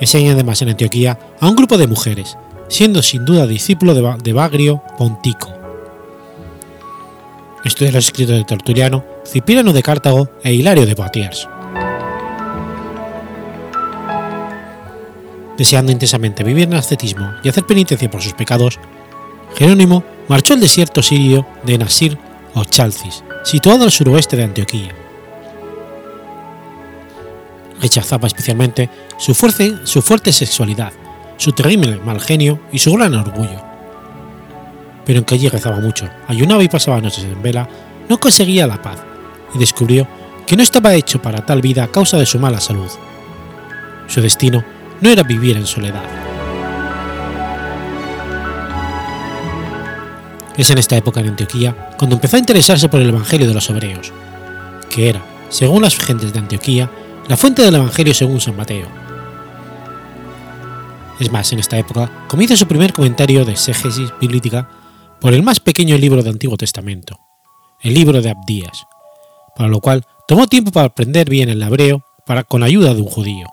[0.00, 4.82] Enseña además en Antioquía a un grupo de mujeres, siendo sin duda discípulo de Bagrio
[4.96, 5.52] Pontico.
[7.66, 11.46] Estudia los escritos de Tertuliano, Cipriano de Cartago e Hilario de Poitiers.
[15.56, 18.78] Deseando intensamente vivir en ascetismo y hacer penitencia por sus pecados,
[19.56, 22.18] Jerónimo marchó al desierto sirio de Nasir
[22.54, 24.94] o Chalcis, situado al suroeste de Antioquía.
[27.80, 30.92] Rechazaba especialmente su, su fuerte sexualidad,
[31.36, 33.64] su terrible mal genio y su gran orgullo.
[35.04, 37.68] Pero aunque allí rezaba mucho, ayunaba y pasaba noches en vela,
[38.08, 38.98] no conseguía la paz
[39.54, 40.06] y descubrió
[40.46, 42.90] que no estaba hecho para tal vida a causa de su mala salud.
[44.06, 44.64] Su destino
[45.00, 46.04] no era vivir en soledad.
[50.56, 53.68] Es en esta época en Antioquía cuando empezó a interesarse por el Evangelio de los
[53.68, 54.12] Hebreos,
[54.88, 56.90] que era, según las gentes de Antioquía,
[57.28, 58.88] la fuente del Evangelio según San Mateo.
[61.20, 64.68] Es más, en esta época comienza su primer comentario de exégesis bíblica
[65.20, 67.18] por el más pequeño libro del Antiguo Testamento,
[67.80, 68.86] el libro de Abdías,
[69.56, 73.08] para lo cual tomó tiempo para aprender bien el hebreo para, con ayuda de un
[73.08, 73.46] judío.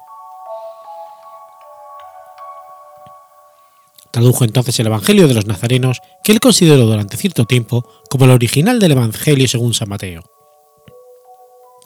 [4.14, 8.32] Tradujo entonces el Evangelio de los Nazarenos, que él consideró durante cierto tiempo como el
[8.32, 10.22] original del Evangelio según San Mateo.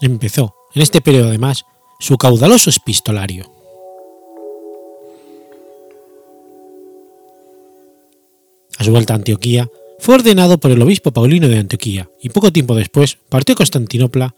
[0.02, 1.64] Empezó, en este periodo además,
[2.02, 3.50] su caudaloso epistolario.
[8.78, 12.52] A su vuelta a Antioquía, fue ordenado por el obispo Paulino de Antioquía y poco
[12.52, 14.36] tiempo después partió a Constantinopla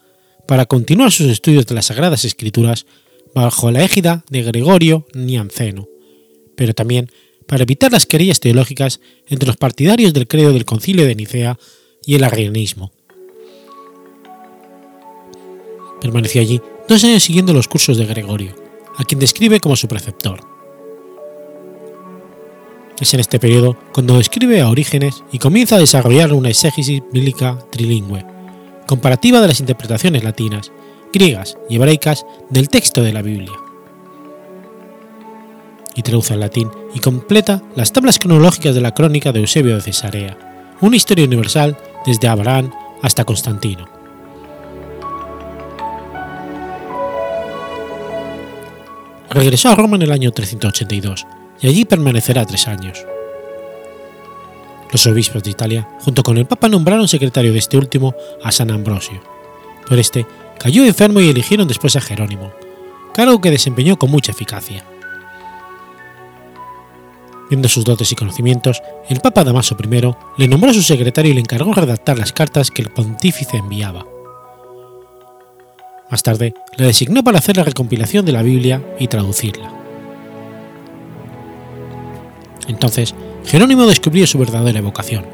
[0.47, 2.85] para continuar sus estudios de las Sagradas Escrituras
[3.33, 5.87] bajo la égida de Gregorio Nianceno,
[6.55, 7.09] pero también
[7.49, 11.57] para evitar las querellas teológicas entre los partidarios del credo del concilio de Nicea
[12.05, 12.91] y el arrianismo.
[15.99, 18.53] Permaneció allí dos años siguiendo los cursos de Gregorio,
[18.97, 20.41] a quien describe como su preceptor.
[23.01, 27.57] Es en este periodo cuando escribe a Orígenes y comienza a desarrollar una exégesis bíblica
[27.71, 28.23] trilingüe,
[28.85, 30.71] comparativa de las interpretaciones latinas,
[31.11, 33.68] griegas y hebraicas del texto de la Biblia.
[35.99, 39.81] Y traduce al latín y completa las tablas cronológicas de la crónica de Eusebio de
[39.81, 40.37] Cesarea,
[40.79, 42.71] una historia universal desde Abraham
[43.01, 43.85] hasta Constantino.
[49.29, 51.27] Regresó a Roma en el año 382
[51.59, 53.05] y allí permanecerá tres años.
[54.93, 58.71] Los obispos de Italia, junto con el Papa, nombraron secretario de este último a San
[58.71, 59.21] Ambrosio,
[59.85, 60.25] pero este
[60.59, 62.53] cayó enfermo y eligieron después a Jerónimo,
[63.13, 64.85] cargo que desempeñó con mucha eficacia.
[67.49, 71.41] Viendo sus dotes y conocimientos, el Papa Damaso I le nombró su secretario y le
[71.41, 74.05] encargó redactar las cartas que el pontífice enviaba.
[76.11, 79.71] Más tarde, le designó para hacer la recompilación de la Biblia y traducirla.
[82.67, 85.25] Entonces, Jerónimo descubrió su verdadera vocación,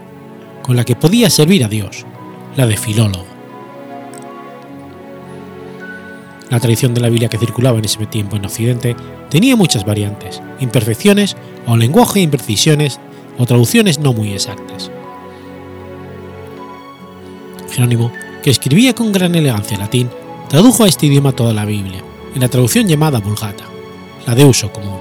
[0.61, 2.05] con la que podía servir a Dios,
[2.55, 3.25] la de filólogo.
[6.49, 8.95] La tradición de la Biblia que circulaba en ese tiempo en Occidente
[9.29, 11.35] tenía muchas variantes, imperfecciones
[11.67, 12.99] o lenguaje imprecisiones
[13.37, 14.91] o traducciones no muy exactas.
[17.71, 18.11] Jerónimo,
[18.43, 20.09] que escribía con gran elegancia latín,
[20.49, 22.01] tradujo a este idioma toda la Biblia,
[22.33, 23.65] en la traducción llamada Vulgata,
[24.25, 24.99] la de uso común.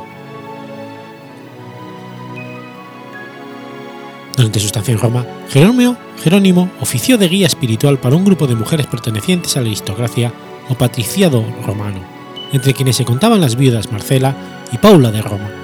[4.36, 8.56] Durante su estancia en Roma, Jerónimo, Jerónimo ofició de guía espiritual para un grupo de
[8.56, 10.32] mujeres pertenecientes a la aristocracia
[10.68, 12.00] o patriciado romano,
[12.52, 14.34] entre quienes se contaban las viudas Marcela
[14.72, 15.63] y Paula de Roma.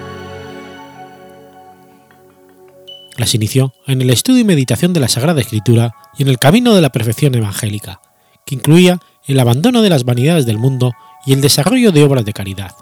[3.21, 6.75] Las inició en el estudio y meditación de la Sagrada Escritura y en el camino
[6.75, 8.01] de la perfección evangélica,
[8.47, 10.93] que incluía el abandono de las vanidades del mundo
[11.27, 12.75] y el desarrollo de obras de caridad.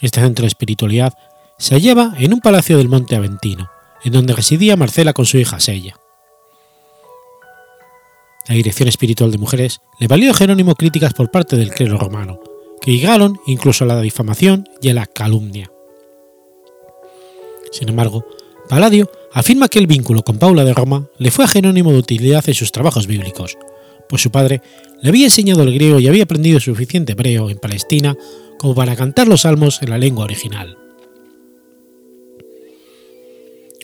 [0.00, 1.14] Este centro de espiritualidad
[1.58, 3.72] se hallaba en un palacio del Monte Aventino,
[4.04, 5.96] en donde residía Marcela con su hija Sella.
[8.46, 12.38] La dirección espiritual de mujeres le valió a Jerónimo críticas por parte del clero romano,
[12.80, 15.72] que llegaron incluso a la difamación y a la calumnia.
[17.72, 18.24] Sin embargo,
[18.68, 22.44] Palladio afirma que el vínculo con Paula de Roma le fue a Jerónimo de utilidad
[22.46, 23.58] en sus trabajos bíblicos,
[24.08, 24.62] pues su padre
[25.02, 28.16] le había enseñado el griego y había aprendido suficiente hebreo en Palestina
[28.58, 30.78] como para cantar los salmos en la lengua original.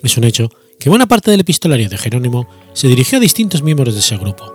[0.03, 3.93] Es un hecho que buena parte del epistolario de Jerónimo se dirigió a distintos miembros
[3.93, 4.55] de ese grupo,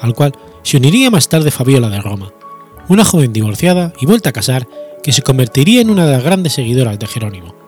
[0.00, 2.32] al cual se uniría más tarde Fabiola de Roma,
[2.88, 4.66] una joven divorciada y vuelta a casar
[5.02, 7.65] que se convertiría en una de las grandes seguidoras de Jerónimo.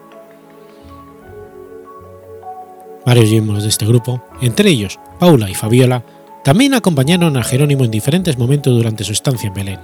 [3.08, 6.04] Varios miembros de este grupo, entre ellos Paula y Fabiola,
[6.44, 9.80] también acompañaron a Jerónimo en diferentes momentos durante su estancia en Belén.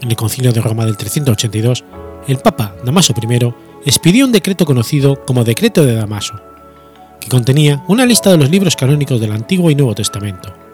[0.00, 1.84] En el concilio de Roma del 382,
[2.28, 3.52] el Papa Damaso I
[3.84, 6.40] expidió un decreto conocido como Decreto de Damaso,
[7.20, 10.67] que contenía una lista de los libros canónicos del Antiguo y Nuevo Testamento.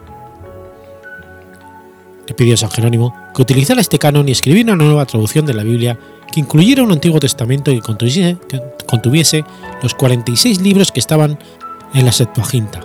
[2.27, 5.53] Le pidió a San Jerónimo que utilizara este canon y escribiera una nueva traducción de
[5.53, 5.97] la Biblia
[6.31, 9.45] que incluyera un Antiguo Testamento que contuviese,
[9.81, 11.37] los 46 libros que estaban
[11.93, 12.81] en la Septuaginta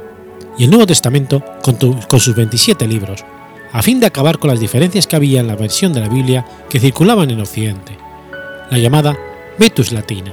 [0.58, 3.24] y el Nuevo Testamento con, con sus 27 libros,
[3.72, 6.46] a fin de acabar con las diferencias que había en la versión de la Biblia
[6.68, 7.96] que circulaban en Occidente
[8.70, 9.18] la llamada
[9.58, 10.32] Vetus Latina.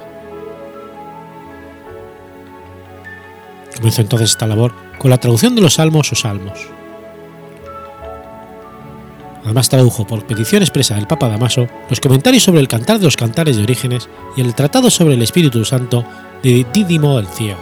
[3.75, 6.76] Comenzó entonces esta labor con la traducción de los salmos o salmos.
[9.47, 13.15] Además tradujo por petición expresa del Papa Damaso los comentarios sobre el Cantar de los
[13.15, 16.03] Cantares de Orígenes y el Tratado sobre el Espíritu Santo
[16.43, 17.61] de Dídimo el Ciego.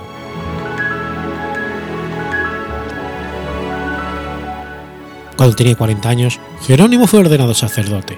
[5.37, 8.17] Cuando tenía 40 años, Jerónimo fue ordenado sacerdote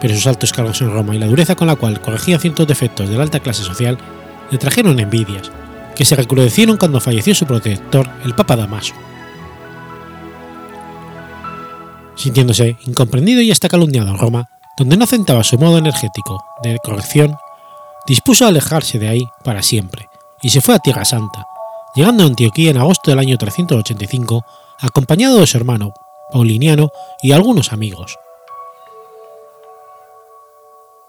[0.00, 3.08] pero sus altos cargos en Roma y la dureza con la cual corregía ciertos defectos
[3.08, 3.98] de la alta clase social
[4.48, 5.50] le trajeron envidias,
[5.96, 8.94] que se recrudecieron cuando falleció su protector, el Papa Damaso.
[12.18, 17.34] Sintiéndose incomprendido y hasta calumniado en Roma, donde no aceptaba su modo energético de corrección,
[18.06, 20.08] dispuso a alejarse de ahí para siempre
[20.42, 21.46] y se fue a Tierra Santa,
[21.94, 24.44] llegando a Antioquía en agosto del año 385,
[24.80, 25.92] acompañado de su hermano,
[26.32, 26.90] Pauliniano
[27.22, 28.16] y algunos amigos.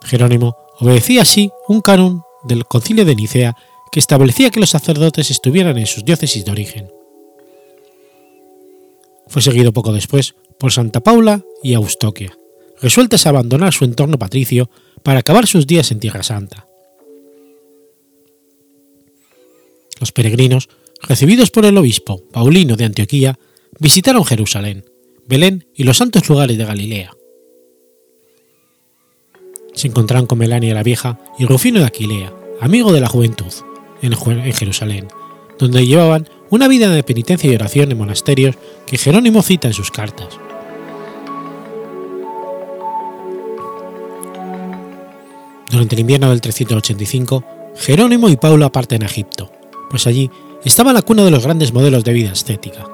[0.02, 3.56] Jerónimo obedecía así un canon del concilio de Nicea
[3.92, 6.92] que establecía que los sacerdotes estuvieran en sus diócesis de origen.
[9.28, 12.38] Fue seguido poco después por Santa Paula y Eustoquia,
[12.82, 14.70] resueltas a abandonar su entorno patricio
[15.04, 16.68] para acabar sus días en Tierra Santa.
[20.00, 20.70] Los peregrinos
[21.02, 23.40] recibidos por el obispo Paulino de Antioquía,
[23.80, 24.86] visitaron Jerusalén,
[25.26, 27.12] Belén y los santos lugares de Galilea.
[29.74, 33.54] Se encontraron con Melania la Vieja y Rufino de Aquilea, amigo de la juventud,
[34.02, 35.08] en Jerusalén,
[35.58, 38.56] donde llevaban una vida de penitencia y oración en monasterios
[38.86, 40.40] que Jerónimo cita en sus cartas.
[45.70, 47.44] Durante el invierno del 385,
[47.76, 49.52] Jerónimo y Paula parten a Egipto,
[49.90, 50.30] pues allí
[50.64, 52.86] estaba la cuna de los grandes modelos de vida ascética.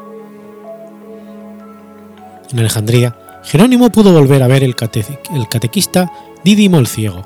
[2.52, 6.12] En Alejandría, Jerónimo pudo volver a ver el, catequista
[6.44, 7.26] Dídimo el Ciego,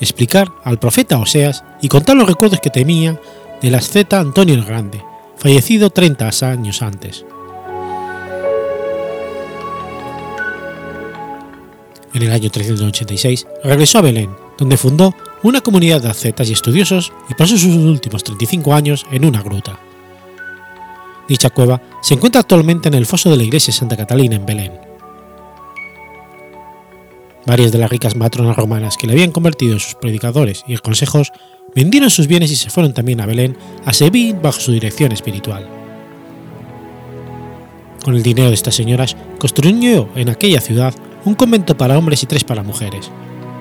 [0.00, 3.20] explicar al profeta Oseas y contar los recuerdos que temía
[3.60, 5.02] del asceta Antonio el Grande,
[5.36, 7.24] fallecido 30 años antes.
[12.12, 17.12] En el año 386 regresó a Belén, donde fundó una comunidad de ascetas y estudiosos
[17.28, 19.80] y pasó sus últimos 35 años en una gruta.
[21.28, 24.72] Dicha cueva se encuentra actualmente en el foso de la iglesia Santa Catalina en Belén.
[27.46, 31.32] Varias de las ricas matronas romanas que le habían convertido en sus predicadores y consejos
[31.74, 33.56] vendieron sus bienes y se fueron también a Belén
[33.86, 35.66] a servir bajo su dirección espiritual.
[38.04, 40.94] Con el dinero de estas señoras construyó en aquella ciudad
[41.24, 43.10] un convento para hombres y tres para mujeres,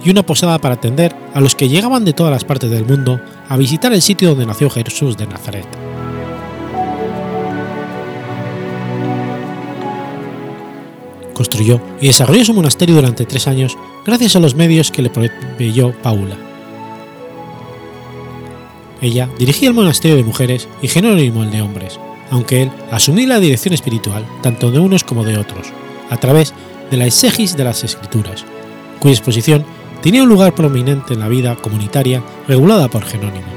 [0.03, 3.19] y una posada para atender a los que llegaban de todas las partes del mundo
[3.47, 5.67] a visitar el sitio donde nació Jesús de Nazaret.
[11.33, 15.93] Construyó y desarrolló su monasterio durante tres años gracias a los medios que le proveyó
[16.01, 16.35] Paula.
[19.01, 21.99] Ella dirigía el monasterio de mujeres y Jerónimo el de hombres,
[22.31, 25.67] aunque él asumía la dirección espiritual tanto de unos como de otros,
[26.09, 26.53] a través
[26.91, 28.43] de la exegis de las escrituras,
[28.99, 29.63] cuya exposición
[30.01, 33.47] tenía un lugar prominente en la vida comunitaria regulada por Jerónimo.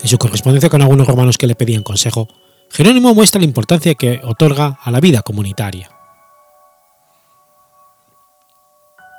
[0.00, 2.28] En su correspondencia con algunos romanos que le pedían consejo,
[2.70, 5.90] Jerónimo muestra la importancia que otorga a la vida comunitaria.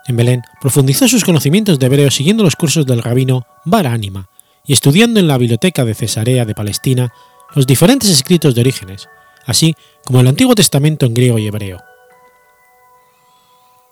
[0.07, 4.29] En Belén profundizó sus conocimientos de hebreo siguiendo los cursos del rabino Bar Anima
[4.65, 7.13] y estudiando en la biblioteca de Cesarea de Palestina
[7.53, 9.07] los diferentes escritos de Orígenes,
[9.45, 9.75] así
[10.10, 11.78] como el Antiguo Testamento en griego y hebreo.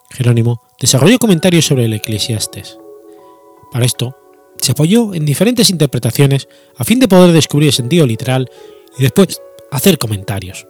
[0.10, 2.80] Jerónimo desarrolló comentarios sobre el Eclesiastes.
[3.72, 4.18] Para esto,
[4.60, 8.50] se apoyó en diferentes interpretaciones a fin de poder descubrir el sentido literal
[8.98, 10.66] y después hacer comentarios.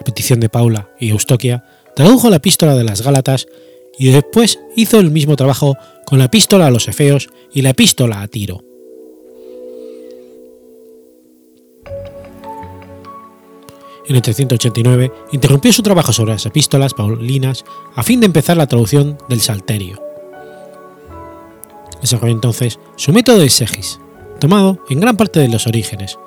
[0.00, 1.64] A petición de Paula y Eustoquia,
[1.94, 3.46] tradujo la epístola de las Gálatas
[3.98, 8.22] y después hizo el mismo trabajo con la epístola a los Efeos y la epístola
[8.22, 8.65] a Tiro.
[14.08, 18.66] En el 389 interrumpió su trabajo sobre las epístolas paulinas a fin de empezar la
[18.66, 20.02] traducción del Salterio.
[22.00, 23.98] Desarrolló entonces su método de exegis,
[24.38, 26.18] tomado en gran parte de los orígenes.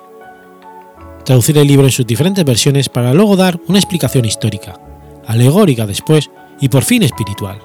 [1.23, 4.79] Traducir el libro en sus diferentes versiones para luego dar una explicación histórica,
[5.27, 7.59] alegórica después y por fin espiritual.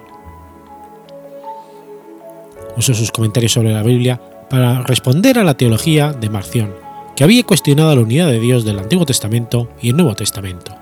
[2.76, 6.83] Usó sus comentarios sobre la Biblia para responder a la teología de Marción,
[7.16, 10.74] que había cuestionado la unidad de Dios del Antiguo Testamento y el Nuevo Testamento.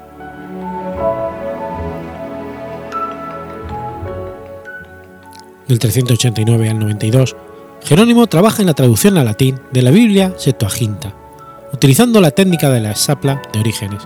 [5.69, 7.37] Del 389 al 92,
[7.85, 11.15] Jerónimo trabaja en la traducción al latín de la Biblia Septuaginta,
[11.73, 14.03] utilizando la técnica de la sapla de Orígenes,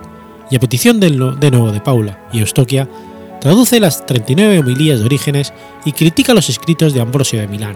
[0.49, 2.87] y a petición de nuevo de Paula y Eustoquia,
[3.41, 5.53] traduce las 39 homilías de Orígenes
[5.85, 7.75] y critica los escritos de Ambrosio de Milán,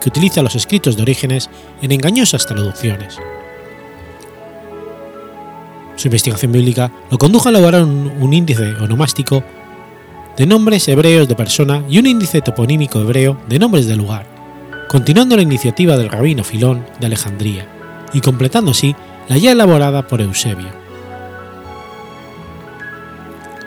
[0.00, 1.48] que utiliza los escritos de Orígenes
[1.80, 3.18] en engañosas traducciones.
[5.96, 9.42] Su investigación bíblica lo condujo a elaborar un, índice onomástico
[10.36, 14.26] de nombres hebreos de persona y un índice toponímico hebreo de nombres de lugar,
[14.88, 17.66] continuando la iniciativa del rabino Filón de Alejandría
[18.12, 18.96] y completando así
[19.28, 20.68] la ya elaborada por Eusebio.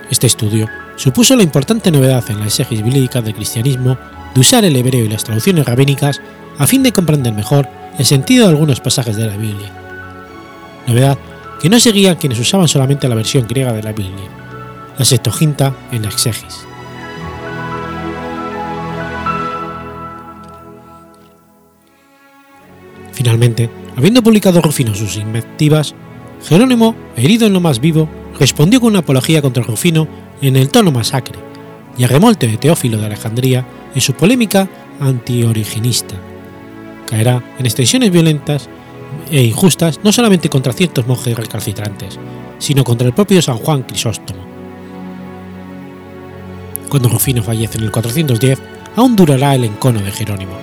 [0.10, 3.98] Este estudio supuso la importante novedad en la exegis bíblica del cristianismo
[4.34, 6.22] de usar el hebreo y las traducciones rabínicas
[6.58, 7.68] a fin de comprender mejor
[7.98, 9.72] el sentido de algunos pasajes de la Biblia.
[10.88, 11.18] Novedad
[11.66, 14.30] que no seguían quienes usaban solamente la versión griega de la Biblia,
[15.00, 16.64] la Septuaginta en la Exegis.
[23.14, 25.96] Finalmente, habiendo publicado Rufino sus invectivas,
[26.48, 28.08] Jerónimo, herido en lo más vivo,
[28.40, 30.08] respondió con una apología contra Rufino
[30.44, 31.40] en el tono masacre,
[31.98, 36.14] y a remolte de Teófilo de Alejandría en su polémica antioriginista.
[37.08, 38.70] Caerá en extensiones violentas
[39.30, 42.20] e injustas no solamente contra ciertos monjes recalcitrantes,
[42.60, 44.46] sino contra el propio San Juan Crisóstomo.
[46.90, 48.60] Cuando Rufino fallece en el 410,
[48.96, 50.54] aún durará el encono de Jerónimo.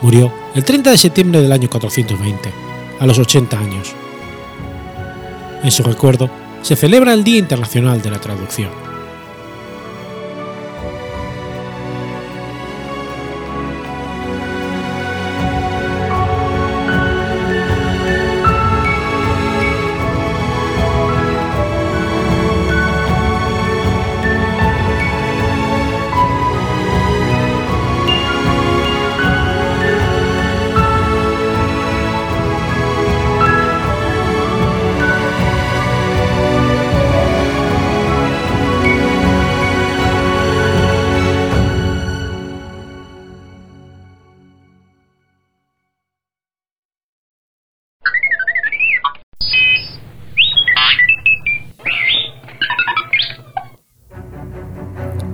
[0.00, 2.52] Murió el 30 de septiembre del año 420,
[2.98, 3.94] a los 80 años.
[5.62, 6.28] En su recuerdo
[6.62, 8.91] se celebra el Día Internacional de la Traducción.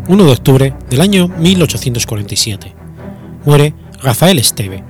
[0.08, 2.74] 1 de octubre del año 1847.
[3.44, 4.82] Muere Rafael Esteve.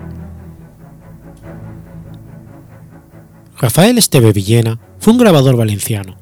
[3.58, 6.16] Rafael Esteve Villena fue un grabador valenciano,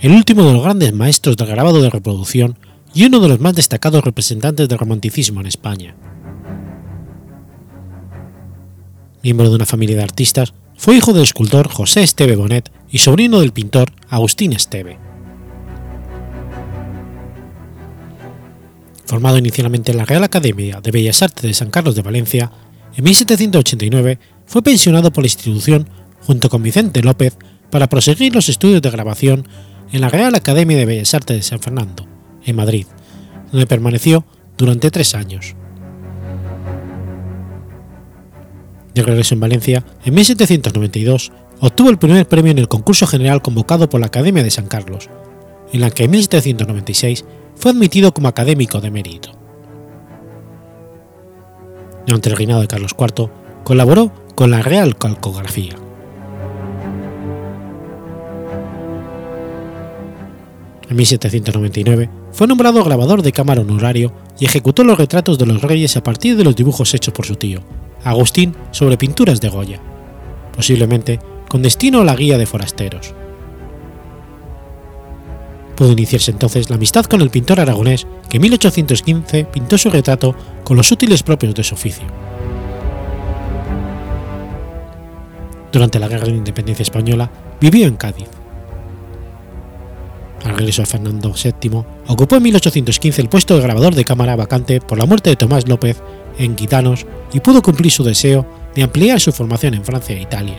[0.00, 2.58] el último de los grandes maestros del grabado de reproducción
[2.92, 5.96] y uno de los más destacados representantes del romanticismo en España.
[9.22, 13.40] Miembro de una familia de artistas, fue hijo del escultor José Esteve Bonet y sobrino
[13.40, 14.98] del pintor Agustín Esteve.
[19.06, 22.50] Formado inicialmente en la Real Academia de Bellas Artes de San Carlos de Valencia,
[22.96, 25.88] en 1789 fue pensionado por la institución
[26.20, 27.36] junto con Vicente López
[27.70, 29.46] para proseguir los estudios de grabación
[29.92, 32.06] en la Real Academia de Bellas Artes de San Fernando,
[32.44, 32.86] en Madrid,
[33.50, 34.24] donde permaneció
[34.56, 35.54] durante tres años.
[38.94, 43.88] De regreso en Valencia, en 1792 obtuvo el primer premio en el concurso general convocado
[43.88, 45.08] por la Academia de San Carlos,
[45.72, 47.24] en la que en 1796
[47.56, 49.30] fue admitido como académico de mérito.
[52.06, 53.30] Durante el reinado de Carlos IV,
[53.64, 55.76] colaboró con la Real Calcografía.
[60.88, 65.96] En 1799 fue nombrado grabador de cámara honorario y ejecutó los retratos de los reyes
[65.96, 67.60] a partir de los dibujos hechos por su tío,
[68.04, 69.80] Agustín, sobre pinturas de Goya,
[70.54, 73.14] posiblemente con destino a la guía de forasteros.
[75.76, 80.34] Pudo iniciarse entonces la amistad con el pintor aragonés que en 1815 pintó su retrato
[80.62, 82.04] con los útiles propios de su oficio.
[85.72, 88.28] Durante la Guerra de Independencia Española vivió en Cádiz.
[90.44, 94.80] Al regreso a Fernando VII, ocupó en 1815 el puesto de grabador de cámara vacante
[94.80, 96.00] por la muerte de Tomás López
[96.38, 100.56] en Gitanos y pudo cumplir su deseo de ampliar su formación en Francia e Italia,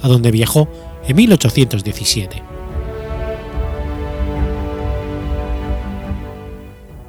[0.00, 0.68] a donde viajó
[1.06, 2.53] en 1817.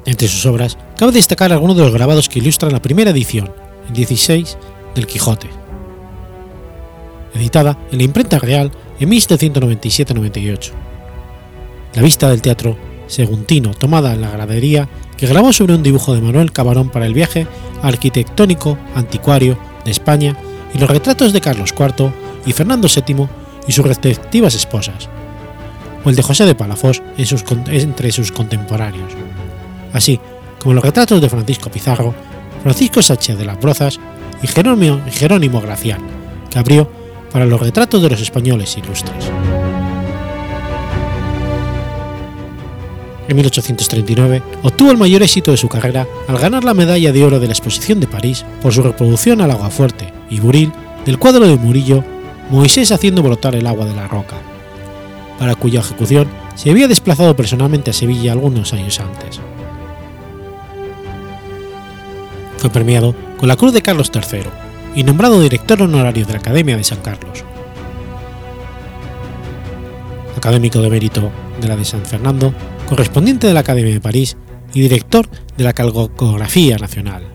[0.05, 3.51] Entre sus obras, cabe destacar algunos de los grabados que ilustran la primera edición,
[3.87, 4.57] en 16,
[4.93, 5.49] del Quijote,
[7.33, 10.71] editada en la imprenta real en 1797-98.
[11.95, 12.77] La vista del teatro
[13.07, 14.87] seguntino tomada en la gradería
[15.17, 17.47] que grabó sobre un dibujo de Manuel Cabarón para el viaje
[17.81, 20.35] arquitectónico anticuario de España
[20.73, 22.11] y los retratos de Carlos IV
[22.45, 23.27] y Fernando VII
[23.67, 25.09] y sus respectivas esposas,
[26.03, 29.13] o el de José de Palafós entre sus contemporáneos
[29.95, 30.19] así
[30.59, 32.13] como los retratos de Francisco Pizarro,
[32.61, 33.99] Francisco Sánchez de las Brozas
[34.43, 36.01] y Jerónimo, Jerónimo Gracián,
[36.49, 36.89] que abrió
[37.31, 39.31] para los retratos de los españoles ilustres.
[43.27, 47.39] En 1839 obtuvo el mayor éxito de su carrera al ganar la medalla de oro
[47.39, 50.71] de la Exposición de París por su reproducción al aguafuerte y buril
[51.05, 52.03] del cuadro de Murillo
[52.51, 54.35] Moisés haciendo brotar el agua de la roca,
[55.39, 59.41] para cuya ejecución se había desplazado personalmente a Sevilla algunos años antes.
[62.71, 64.43] Premiado con la Cruz de Carlos III
[64.95, 67.43] y nombrado director honorario de la Academia de San Carlos.
[70.37, 72.53] Académico de mérito de la de San Fernando,
[72.87, 74.37] correspondiente de la Academia de París
[74.73, 77.34] y director de la Calcografía Nacional.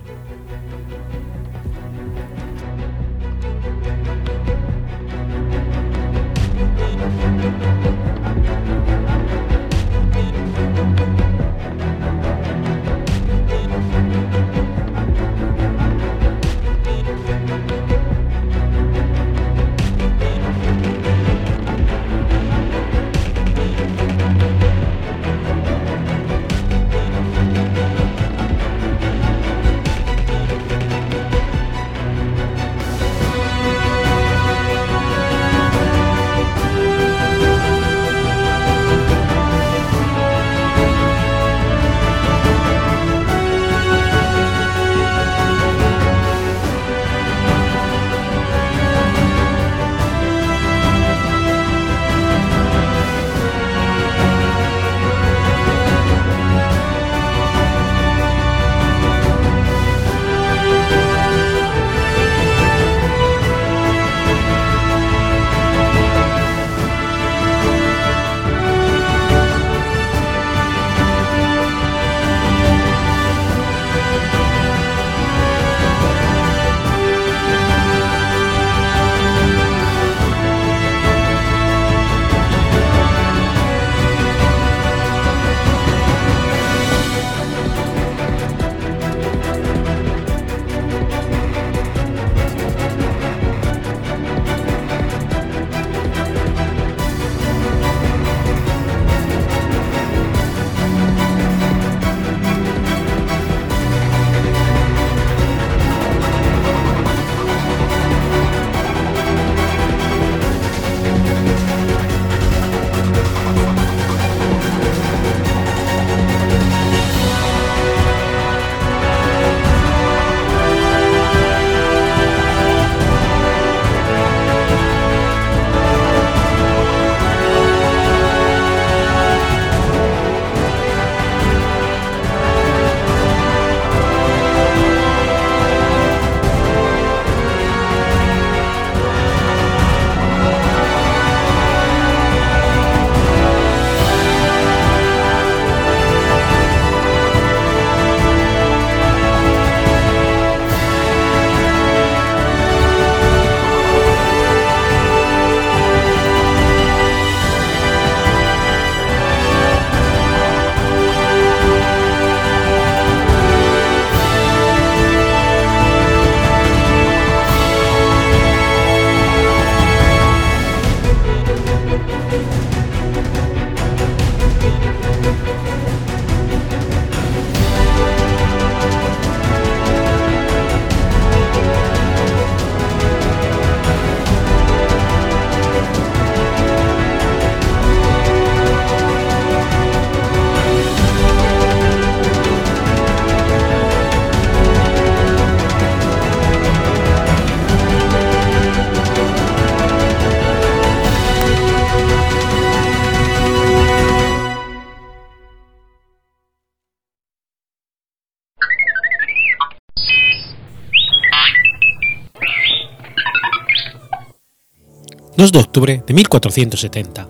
[215.41, 217.27] 2 de octubre de 1470.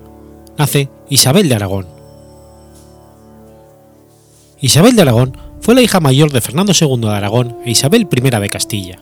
[0.57, 1.87] Nace Isabel de Aragón.
[4.59, 8.29] Isabel de Aragón fue la hija mayor de Fernando II de Aragón e Isabel I
[8.29, 8.99] de Castilla.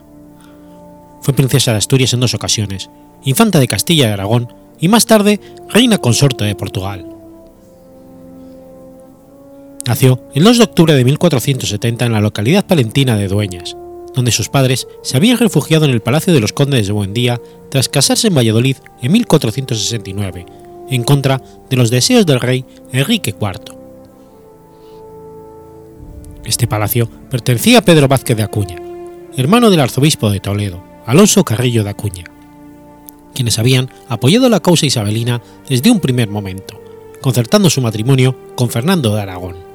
[1.22, 2.88] Fue princesa de Asturias en dos ocasiones,
[3.24, 7.04] infanta de Castilla y Aragón y más tarde reina consorte de Portugal.
[9.88, 13.76] Nació el 2 de octubre de 1470 en la localidad palentina de Dueñas,
[14.14, 17.40] donde sus padres se habían refugiado en el Palacio de los Condes de Buendía
[17.70, 20.46] tras casarse en Valladolid en 1469,
[20.90, 23.76] en contra de los deseos del rey Enrique IV.
[26.44, 28.76] Este palacio pertenecía a Pedro Vázquez de Acuña,
[29.36, 32.24] hermano del arzobispo de Toledo, Alonso Carrillo de Acuña,
[33.34, 36.80] quienes habían apoyado la causa isabelina desde un primer momento,
[37.20, 39.69] concertando su matrimonio con Fernando de Aragón.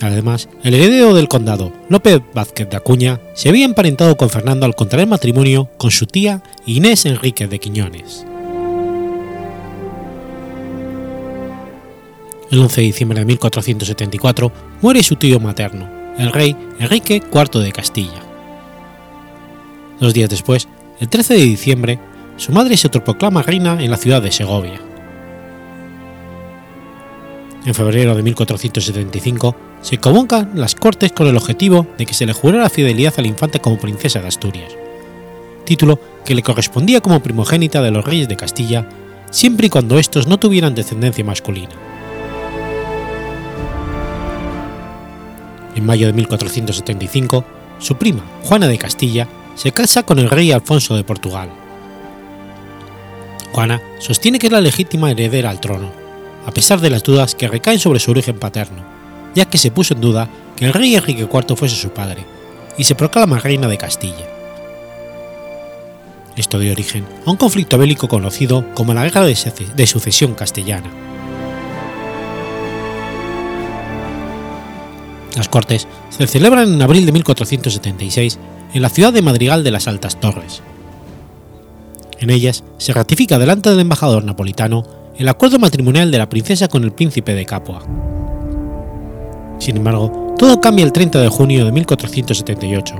[0.00, 4.76] Además, el heredero del condado, López Vázquez de Acuña, se había emparentado con Fernando al
[4.76, 8.24] contraer matrimonio con su tía Inés Enríquez de Quiñones.
[12.50, 17.72] El 11 de diciembre de 1474 muere su tío materno, el rey Enrique IV de
[17.72, 18.22] Castilla.
[20.00, 20.68] Dos días después,
[21.00, 21.98] el 13 de diciembre,
[22.36, 24.80] su madre se autoproclama reina en la ciudad de Segovia.
[27.66, 32.32] En febrero de 1475 se convocan las Cortes con el objetivo de que se le
[32.32, 34.72] jurara fidelidad al infante como princesa de Asturias,
[35.64, 38.88] título que le correspondía como primogénita de los reyes de Castilla,
[39.30, 41.74] siempre y cuando estos no tuvieran descendencia masculina.
[45.74, 47.44] En mayo de 1475,
[47.78, 51.50] su prima, Juana de Castilla, se casa con el rey Alfonso de Portugal.
[53.52, 56.07] Juana sostiene que es la legítima heredera al trono,
[56.48, 58.82] a pesar de las dudas que recaen sobre su origen paterno,
[59.34, 62.24] ya que se puso en duda que el rey Enrique IV fuese su padre,
[62.78, 64.26] y se proclama reina de Castilla.
[66.36, 70.90] Esto dio origen a un conflicto bélico conocido como la Guerra de Sucesión Castellana.
[75.36, 78.38] Las Cortes se celebran en abril de 1476
[78.72, 80.62] en la ciudad de Madrigal de las Altas Torres.
[82.18, 86.84] En ellas se ratifica delante del embajador napolitano el acuerdo matrimonial de la princesa con
[86.84, 87.82] el príncipe de Capua.
[89.58, 92.94] Sin embargo, todo cambia el 30 de junio de 1478,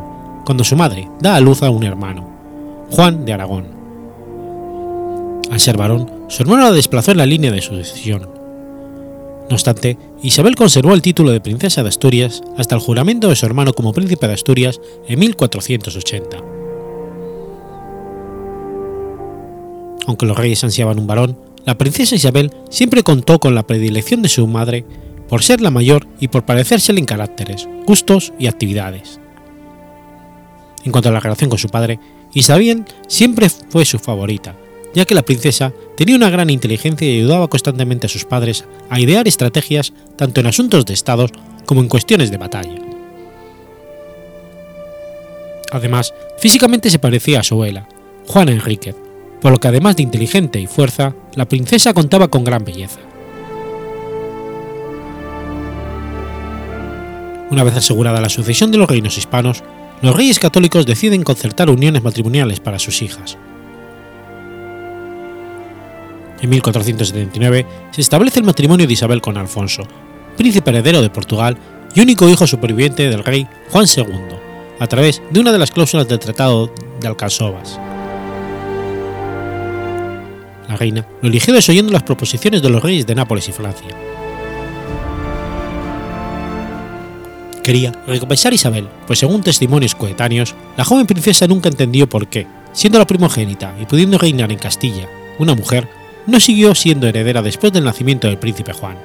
[0.44, 2.28] cuando su madre da a luz a un hermano,
[2.90, 3.66] Juan de Aragón.
[5.48, 8.22] Al ser varón, su hermano la desplazó en la línea de sucesión.
[8.22, 13.46] No obstante, Isabel conservó el título de princesa de Asturias hasta el juramento de su
[13.46, 16.36] hermano como príncipe de Asturias en 1480.
[20.08, 24.28] Aunque los reyes ansiaban un varón, la princesa Isabel siempre contó con la predilección de
[24.28, 24.84] su madre
[25.28, 29.20] por ser la mayor y por parecérsele en caracteres, gustos y actividades.
[30.84, 31.98] En cuanto a la relación con su padre,
[32.32, 34.54] Isabel siempre fue su favorita,
[34.94, 39.00] ya que la princesa tenía una gran inteligencia y ayudaba constantemente a sus padres a
[39.00, 41.30] idear estrategias tanto en asuntos de estados
[41.66, 42.76] como en cuestiones de batalla.
[45.70, 47.86] Además, físicamente se parecía a su abuela,
[48.26, 48.96] Juana Enríquez,
[49.40, 53.00] por lo que además de inteligente y fuerza, la princesa contaba con gran belleza.
[57.50, 59.62] Una vez asegurada la sucesión de los reinos hispanos,
[60.02, 63.38] los reyes católicos deciden concertar uniones matrimoniales para sus hijas.
[66.40, 69.82] En 1479 se establece el matrimonio de Isabel con Alfonso,
[70.36, 71.56] príncipe heredero de Portugal
[71.94, 74.04] y único hijo superviviente del rey Juan II,
[74.78, 76.70] a través de una de las cláusulas del Tratado
[77.00, 77.80] de Alcasovas.
[80.68, 83.96] La reina lo eligió desoyendo las proposiciones de los reyes de Nápoles y Francia
[87.68, 92.46] quería recompensar a Isabel, pues según testimonios coetáneos, la joven princesa nunca entendió por qué,
[92.72, 95.06] siendo la primogénita y pudiendo reinar en Castilla,
[95.38, 95.86] una mujer,
[96.26, 98.96] no siguió siendo heredera después del nacimiento del príncipe Juan.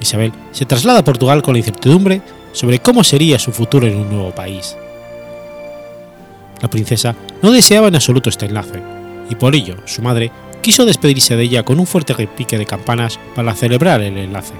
[0.00, 2.20] Isabel se traslada a Portugal con la incertidumbre
[2.50, 4.76] sobre cómo sería su futuro en un nuevo país.
[6.60, 8.82] La princesa no deseaba en absoluto este enlace,
[9.30, 13.18] y por ello su madre quiso despedirse de ella con un fuerte repique de campanas
[13.34, 14.52] para celebrar el enlace.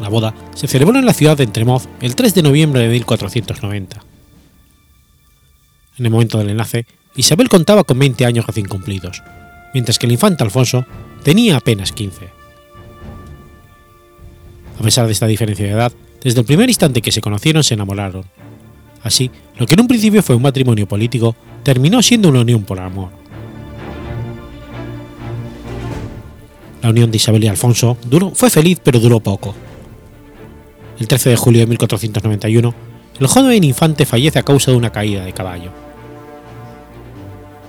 [0.00, 4.02] La boda se celebró en la ciudad de Entremoz el 3 de noviembre de 1490.
[5.98, 9.22] En el momento del enlace, Isabel contaba con 20 años recién cumplidos,
[9.74, 10.86] mientras que el infante Alfonso
[11.22, 12.28] tenía apenas 15.
[14.80, 15.92] A pesar de esta diferencia de edad,
[16.22, 18.24] desde el primer instante que se conocieron se enamoraron.
[19.02, 22.80] Así, lo que en un principio fue un matrimonio político terminó siendo una unión por
[22.80, 23.10] amor.
[26.82, 27.96] La unión de Isabel y Alfonso
[28.34, 29.54] fue feliz pero duró poco
[31.02, 32.74] el 13 de julio de 1491,
[33.18, 35.72] el joven infante fallece a causa de una caída de caballo.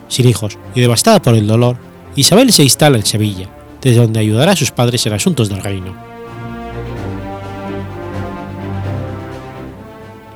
[0.08, 1.78] Sin hijos y devastada por el dolor,
[2.16, 3.50] Isabel se instala en Sevilla,
[3.82, 6.13] desde donde ayudará a sus padres en asuntos del reino.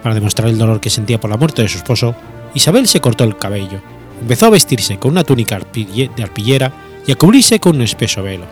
[0.07, 2.15] Para demostrar el dolor que sentía por la muerte de su esposo,
[2.53, 3.81] Isabel se cortó el cabello,
[4.21, 6.71] empezó a vestirse con una túnica de arpillera
[7.05, 8.45] y a cubrirse con un espeso velo.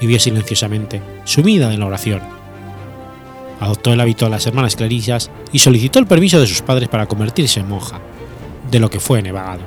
[0.00, 2.22] Vivió silenciosamente, sumida en la oración.
[3.60, 7.04] Adoptó el hábito de las hermanas clarisas y solicitó el permiso de sus padres para
[7.04, 8.00] convertirse en monja,
[8.70, 9.60] de lo que fue nevado.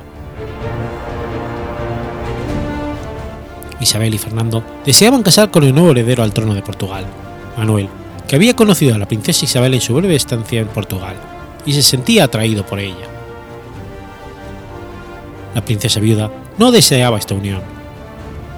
[3.79, 7.05] Isabel y Fernando deseaban casar con el nuevo heredero al trono de Portugal,
[7.55, 7.87] Manuel,
[8.29, 11.15] que había conocido a la princesa Isabel en su breve estancia en Portugal,
[11.65, 13.07] y se sentía atraído por ella.
[15.55, 17.63] La princesa viuda no deseaba esta unión.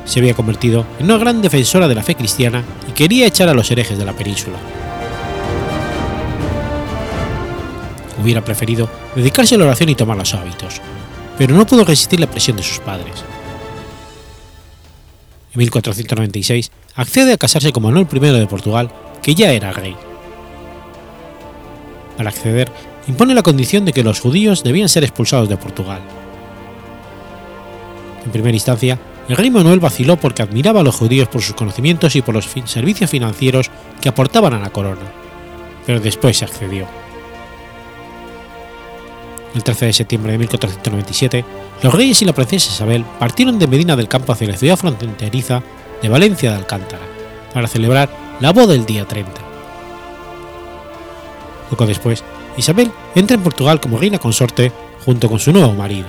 [0.04, 3.54] Se había convertido en una gran defensora de la fe cristiana y quería echar a
[3.54, 4.58] los herejes de la península.
[8.22, 10.82] Hubiera preferido dedicarse a la oración y tomar los hábitos,
[11.38, 13.24] pero no pudo resistir la presión de sus padres.
[15.54, 18.92] En 1496 accede a casarse con Manuel I de Portugal,
[19.22, 19.96] que ya era rey.
[22.18, 22.72] Al acceder,
[23.08, 26.02] impone la condición de que los judíos debían ser expulsados de Portugal.
[28.26, 32.16] En primera instancia, el rey Manuel vaciló porque admiraba a los judíos por sus conocimientos
[32.16, 35.12] y por los servicios financieros que aportaban a la corona,
[35.86, 36.86] pero después se accedió.
[39.56, 41.46] El 13 de septiembre de 1497,
[41.84, 45.62] los reyes y la princesa Isabel partieron de Medina del Campo hacia la ciudad fronteriza
[46.02, 47.04] de Valencia de Alcántara
[47.54, 48.10] para celebrar
[48.42, 49.32] la boda del día 30.
[51.70, 52.24] Poco después,
[52.58, 54.72] Isabel entra en Portugal como reina consorte
[55.06, 56.08] junto con su nuevo marido.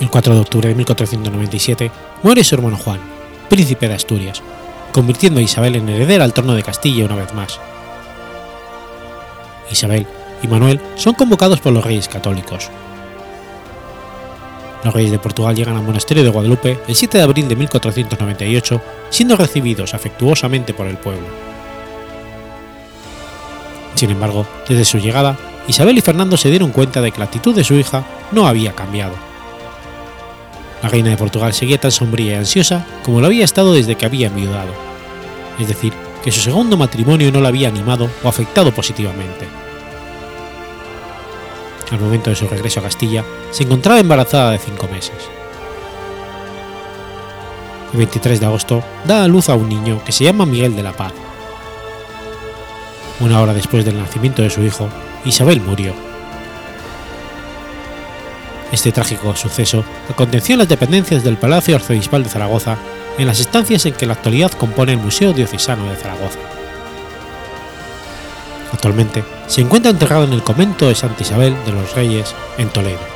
[0.00, 1.90] El 4 de octubre de 1497
[2.22, 3.00] muere su hermano Juan,
[3.48, 4.42] príncipe de Asturias,
[4.92, 7.60] convirtiendo a Isabel en heredera al trono de Castilla una vez más.
[9.70, 10.06] Isabel
[10.42, 12.70] y Manuel son convocados por los reyes católicos.
[14.84, 18.80] Los reyes de Portugal llegan al monasterio de Guadalupe el 7 de abril de 1498,
[19.10, 21.26] siendo recibidos afectuosamente por el pueblo.
[23.94, 25.36] Sin embargo, desde su llegada,
[25.68, 28.72] Isabel y Fernando se dieron cuenta de que la actitud de su hija no había
[28.72, 29.14] cambiado.
[30.82, 34.06] La reina de Portugal seguía tan sombría y ansiosa como lo había estado desde que
[34.06, 34.72] había enviudado,
[35.58, 39.65] es decir, que su segundo matrimonio no la había animado o afectado positivamente.
[41.90, 45.14] Al momento de su regreso a Castilla, se encontraba embarazada de cinco meses.
[47.92, 50.82] El 23 de agosto da a luz a un niño que se llama Miguel de
[50.82, 51.12] la Paz.
[53.20, 54.88] Una hora después del nacimiento de su hijo,
[55.24, 55.94] Isabel murió.
[58.72, 62.76] Este trágico suceso aconteció en las dependencias del Palacio Arzobispal de Zaragoza,
[63.16, 66.55] en las estancias en que en la actualidad compone el Museo Diocesano de Zaragoza.
[68.76, 73.15] Actualmente se encuentra enterrado en el convento de Santa Isabel de los Reyes, en Toledo.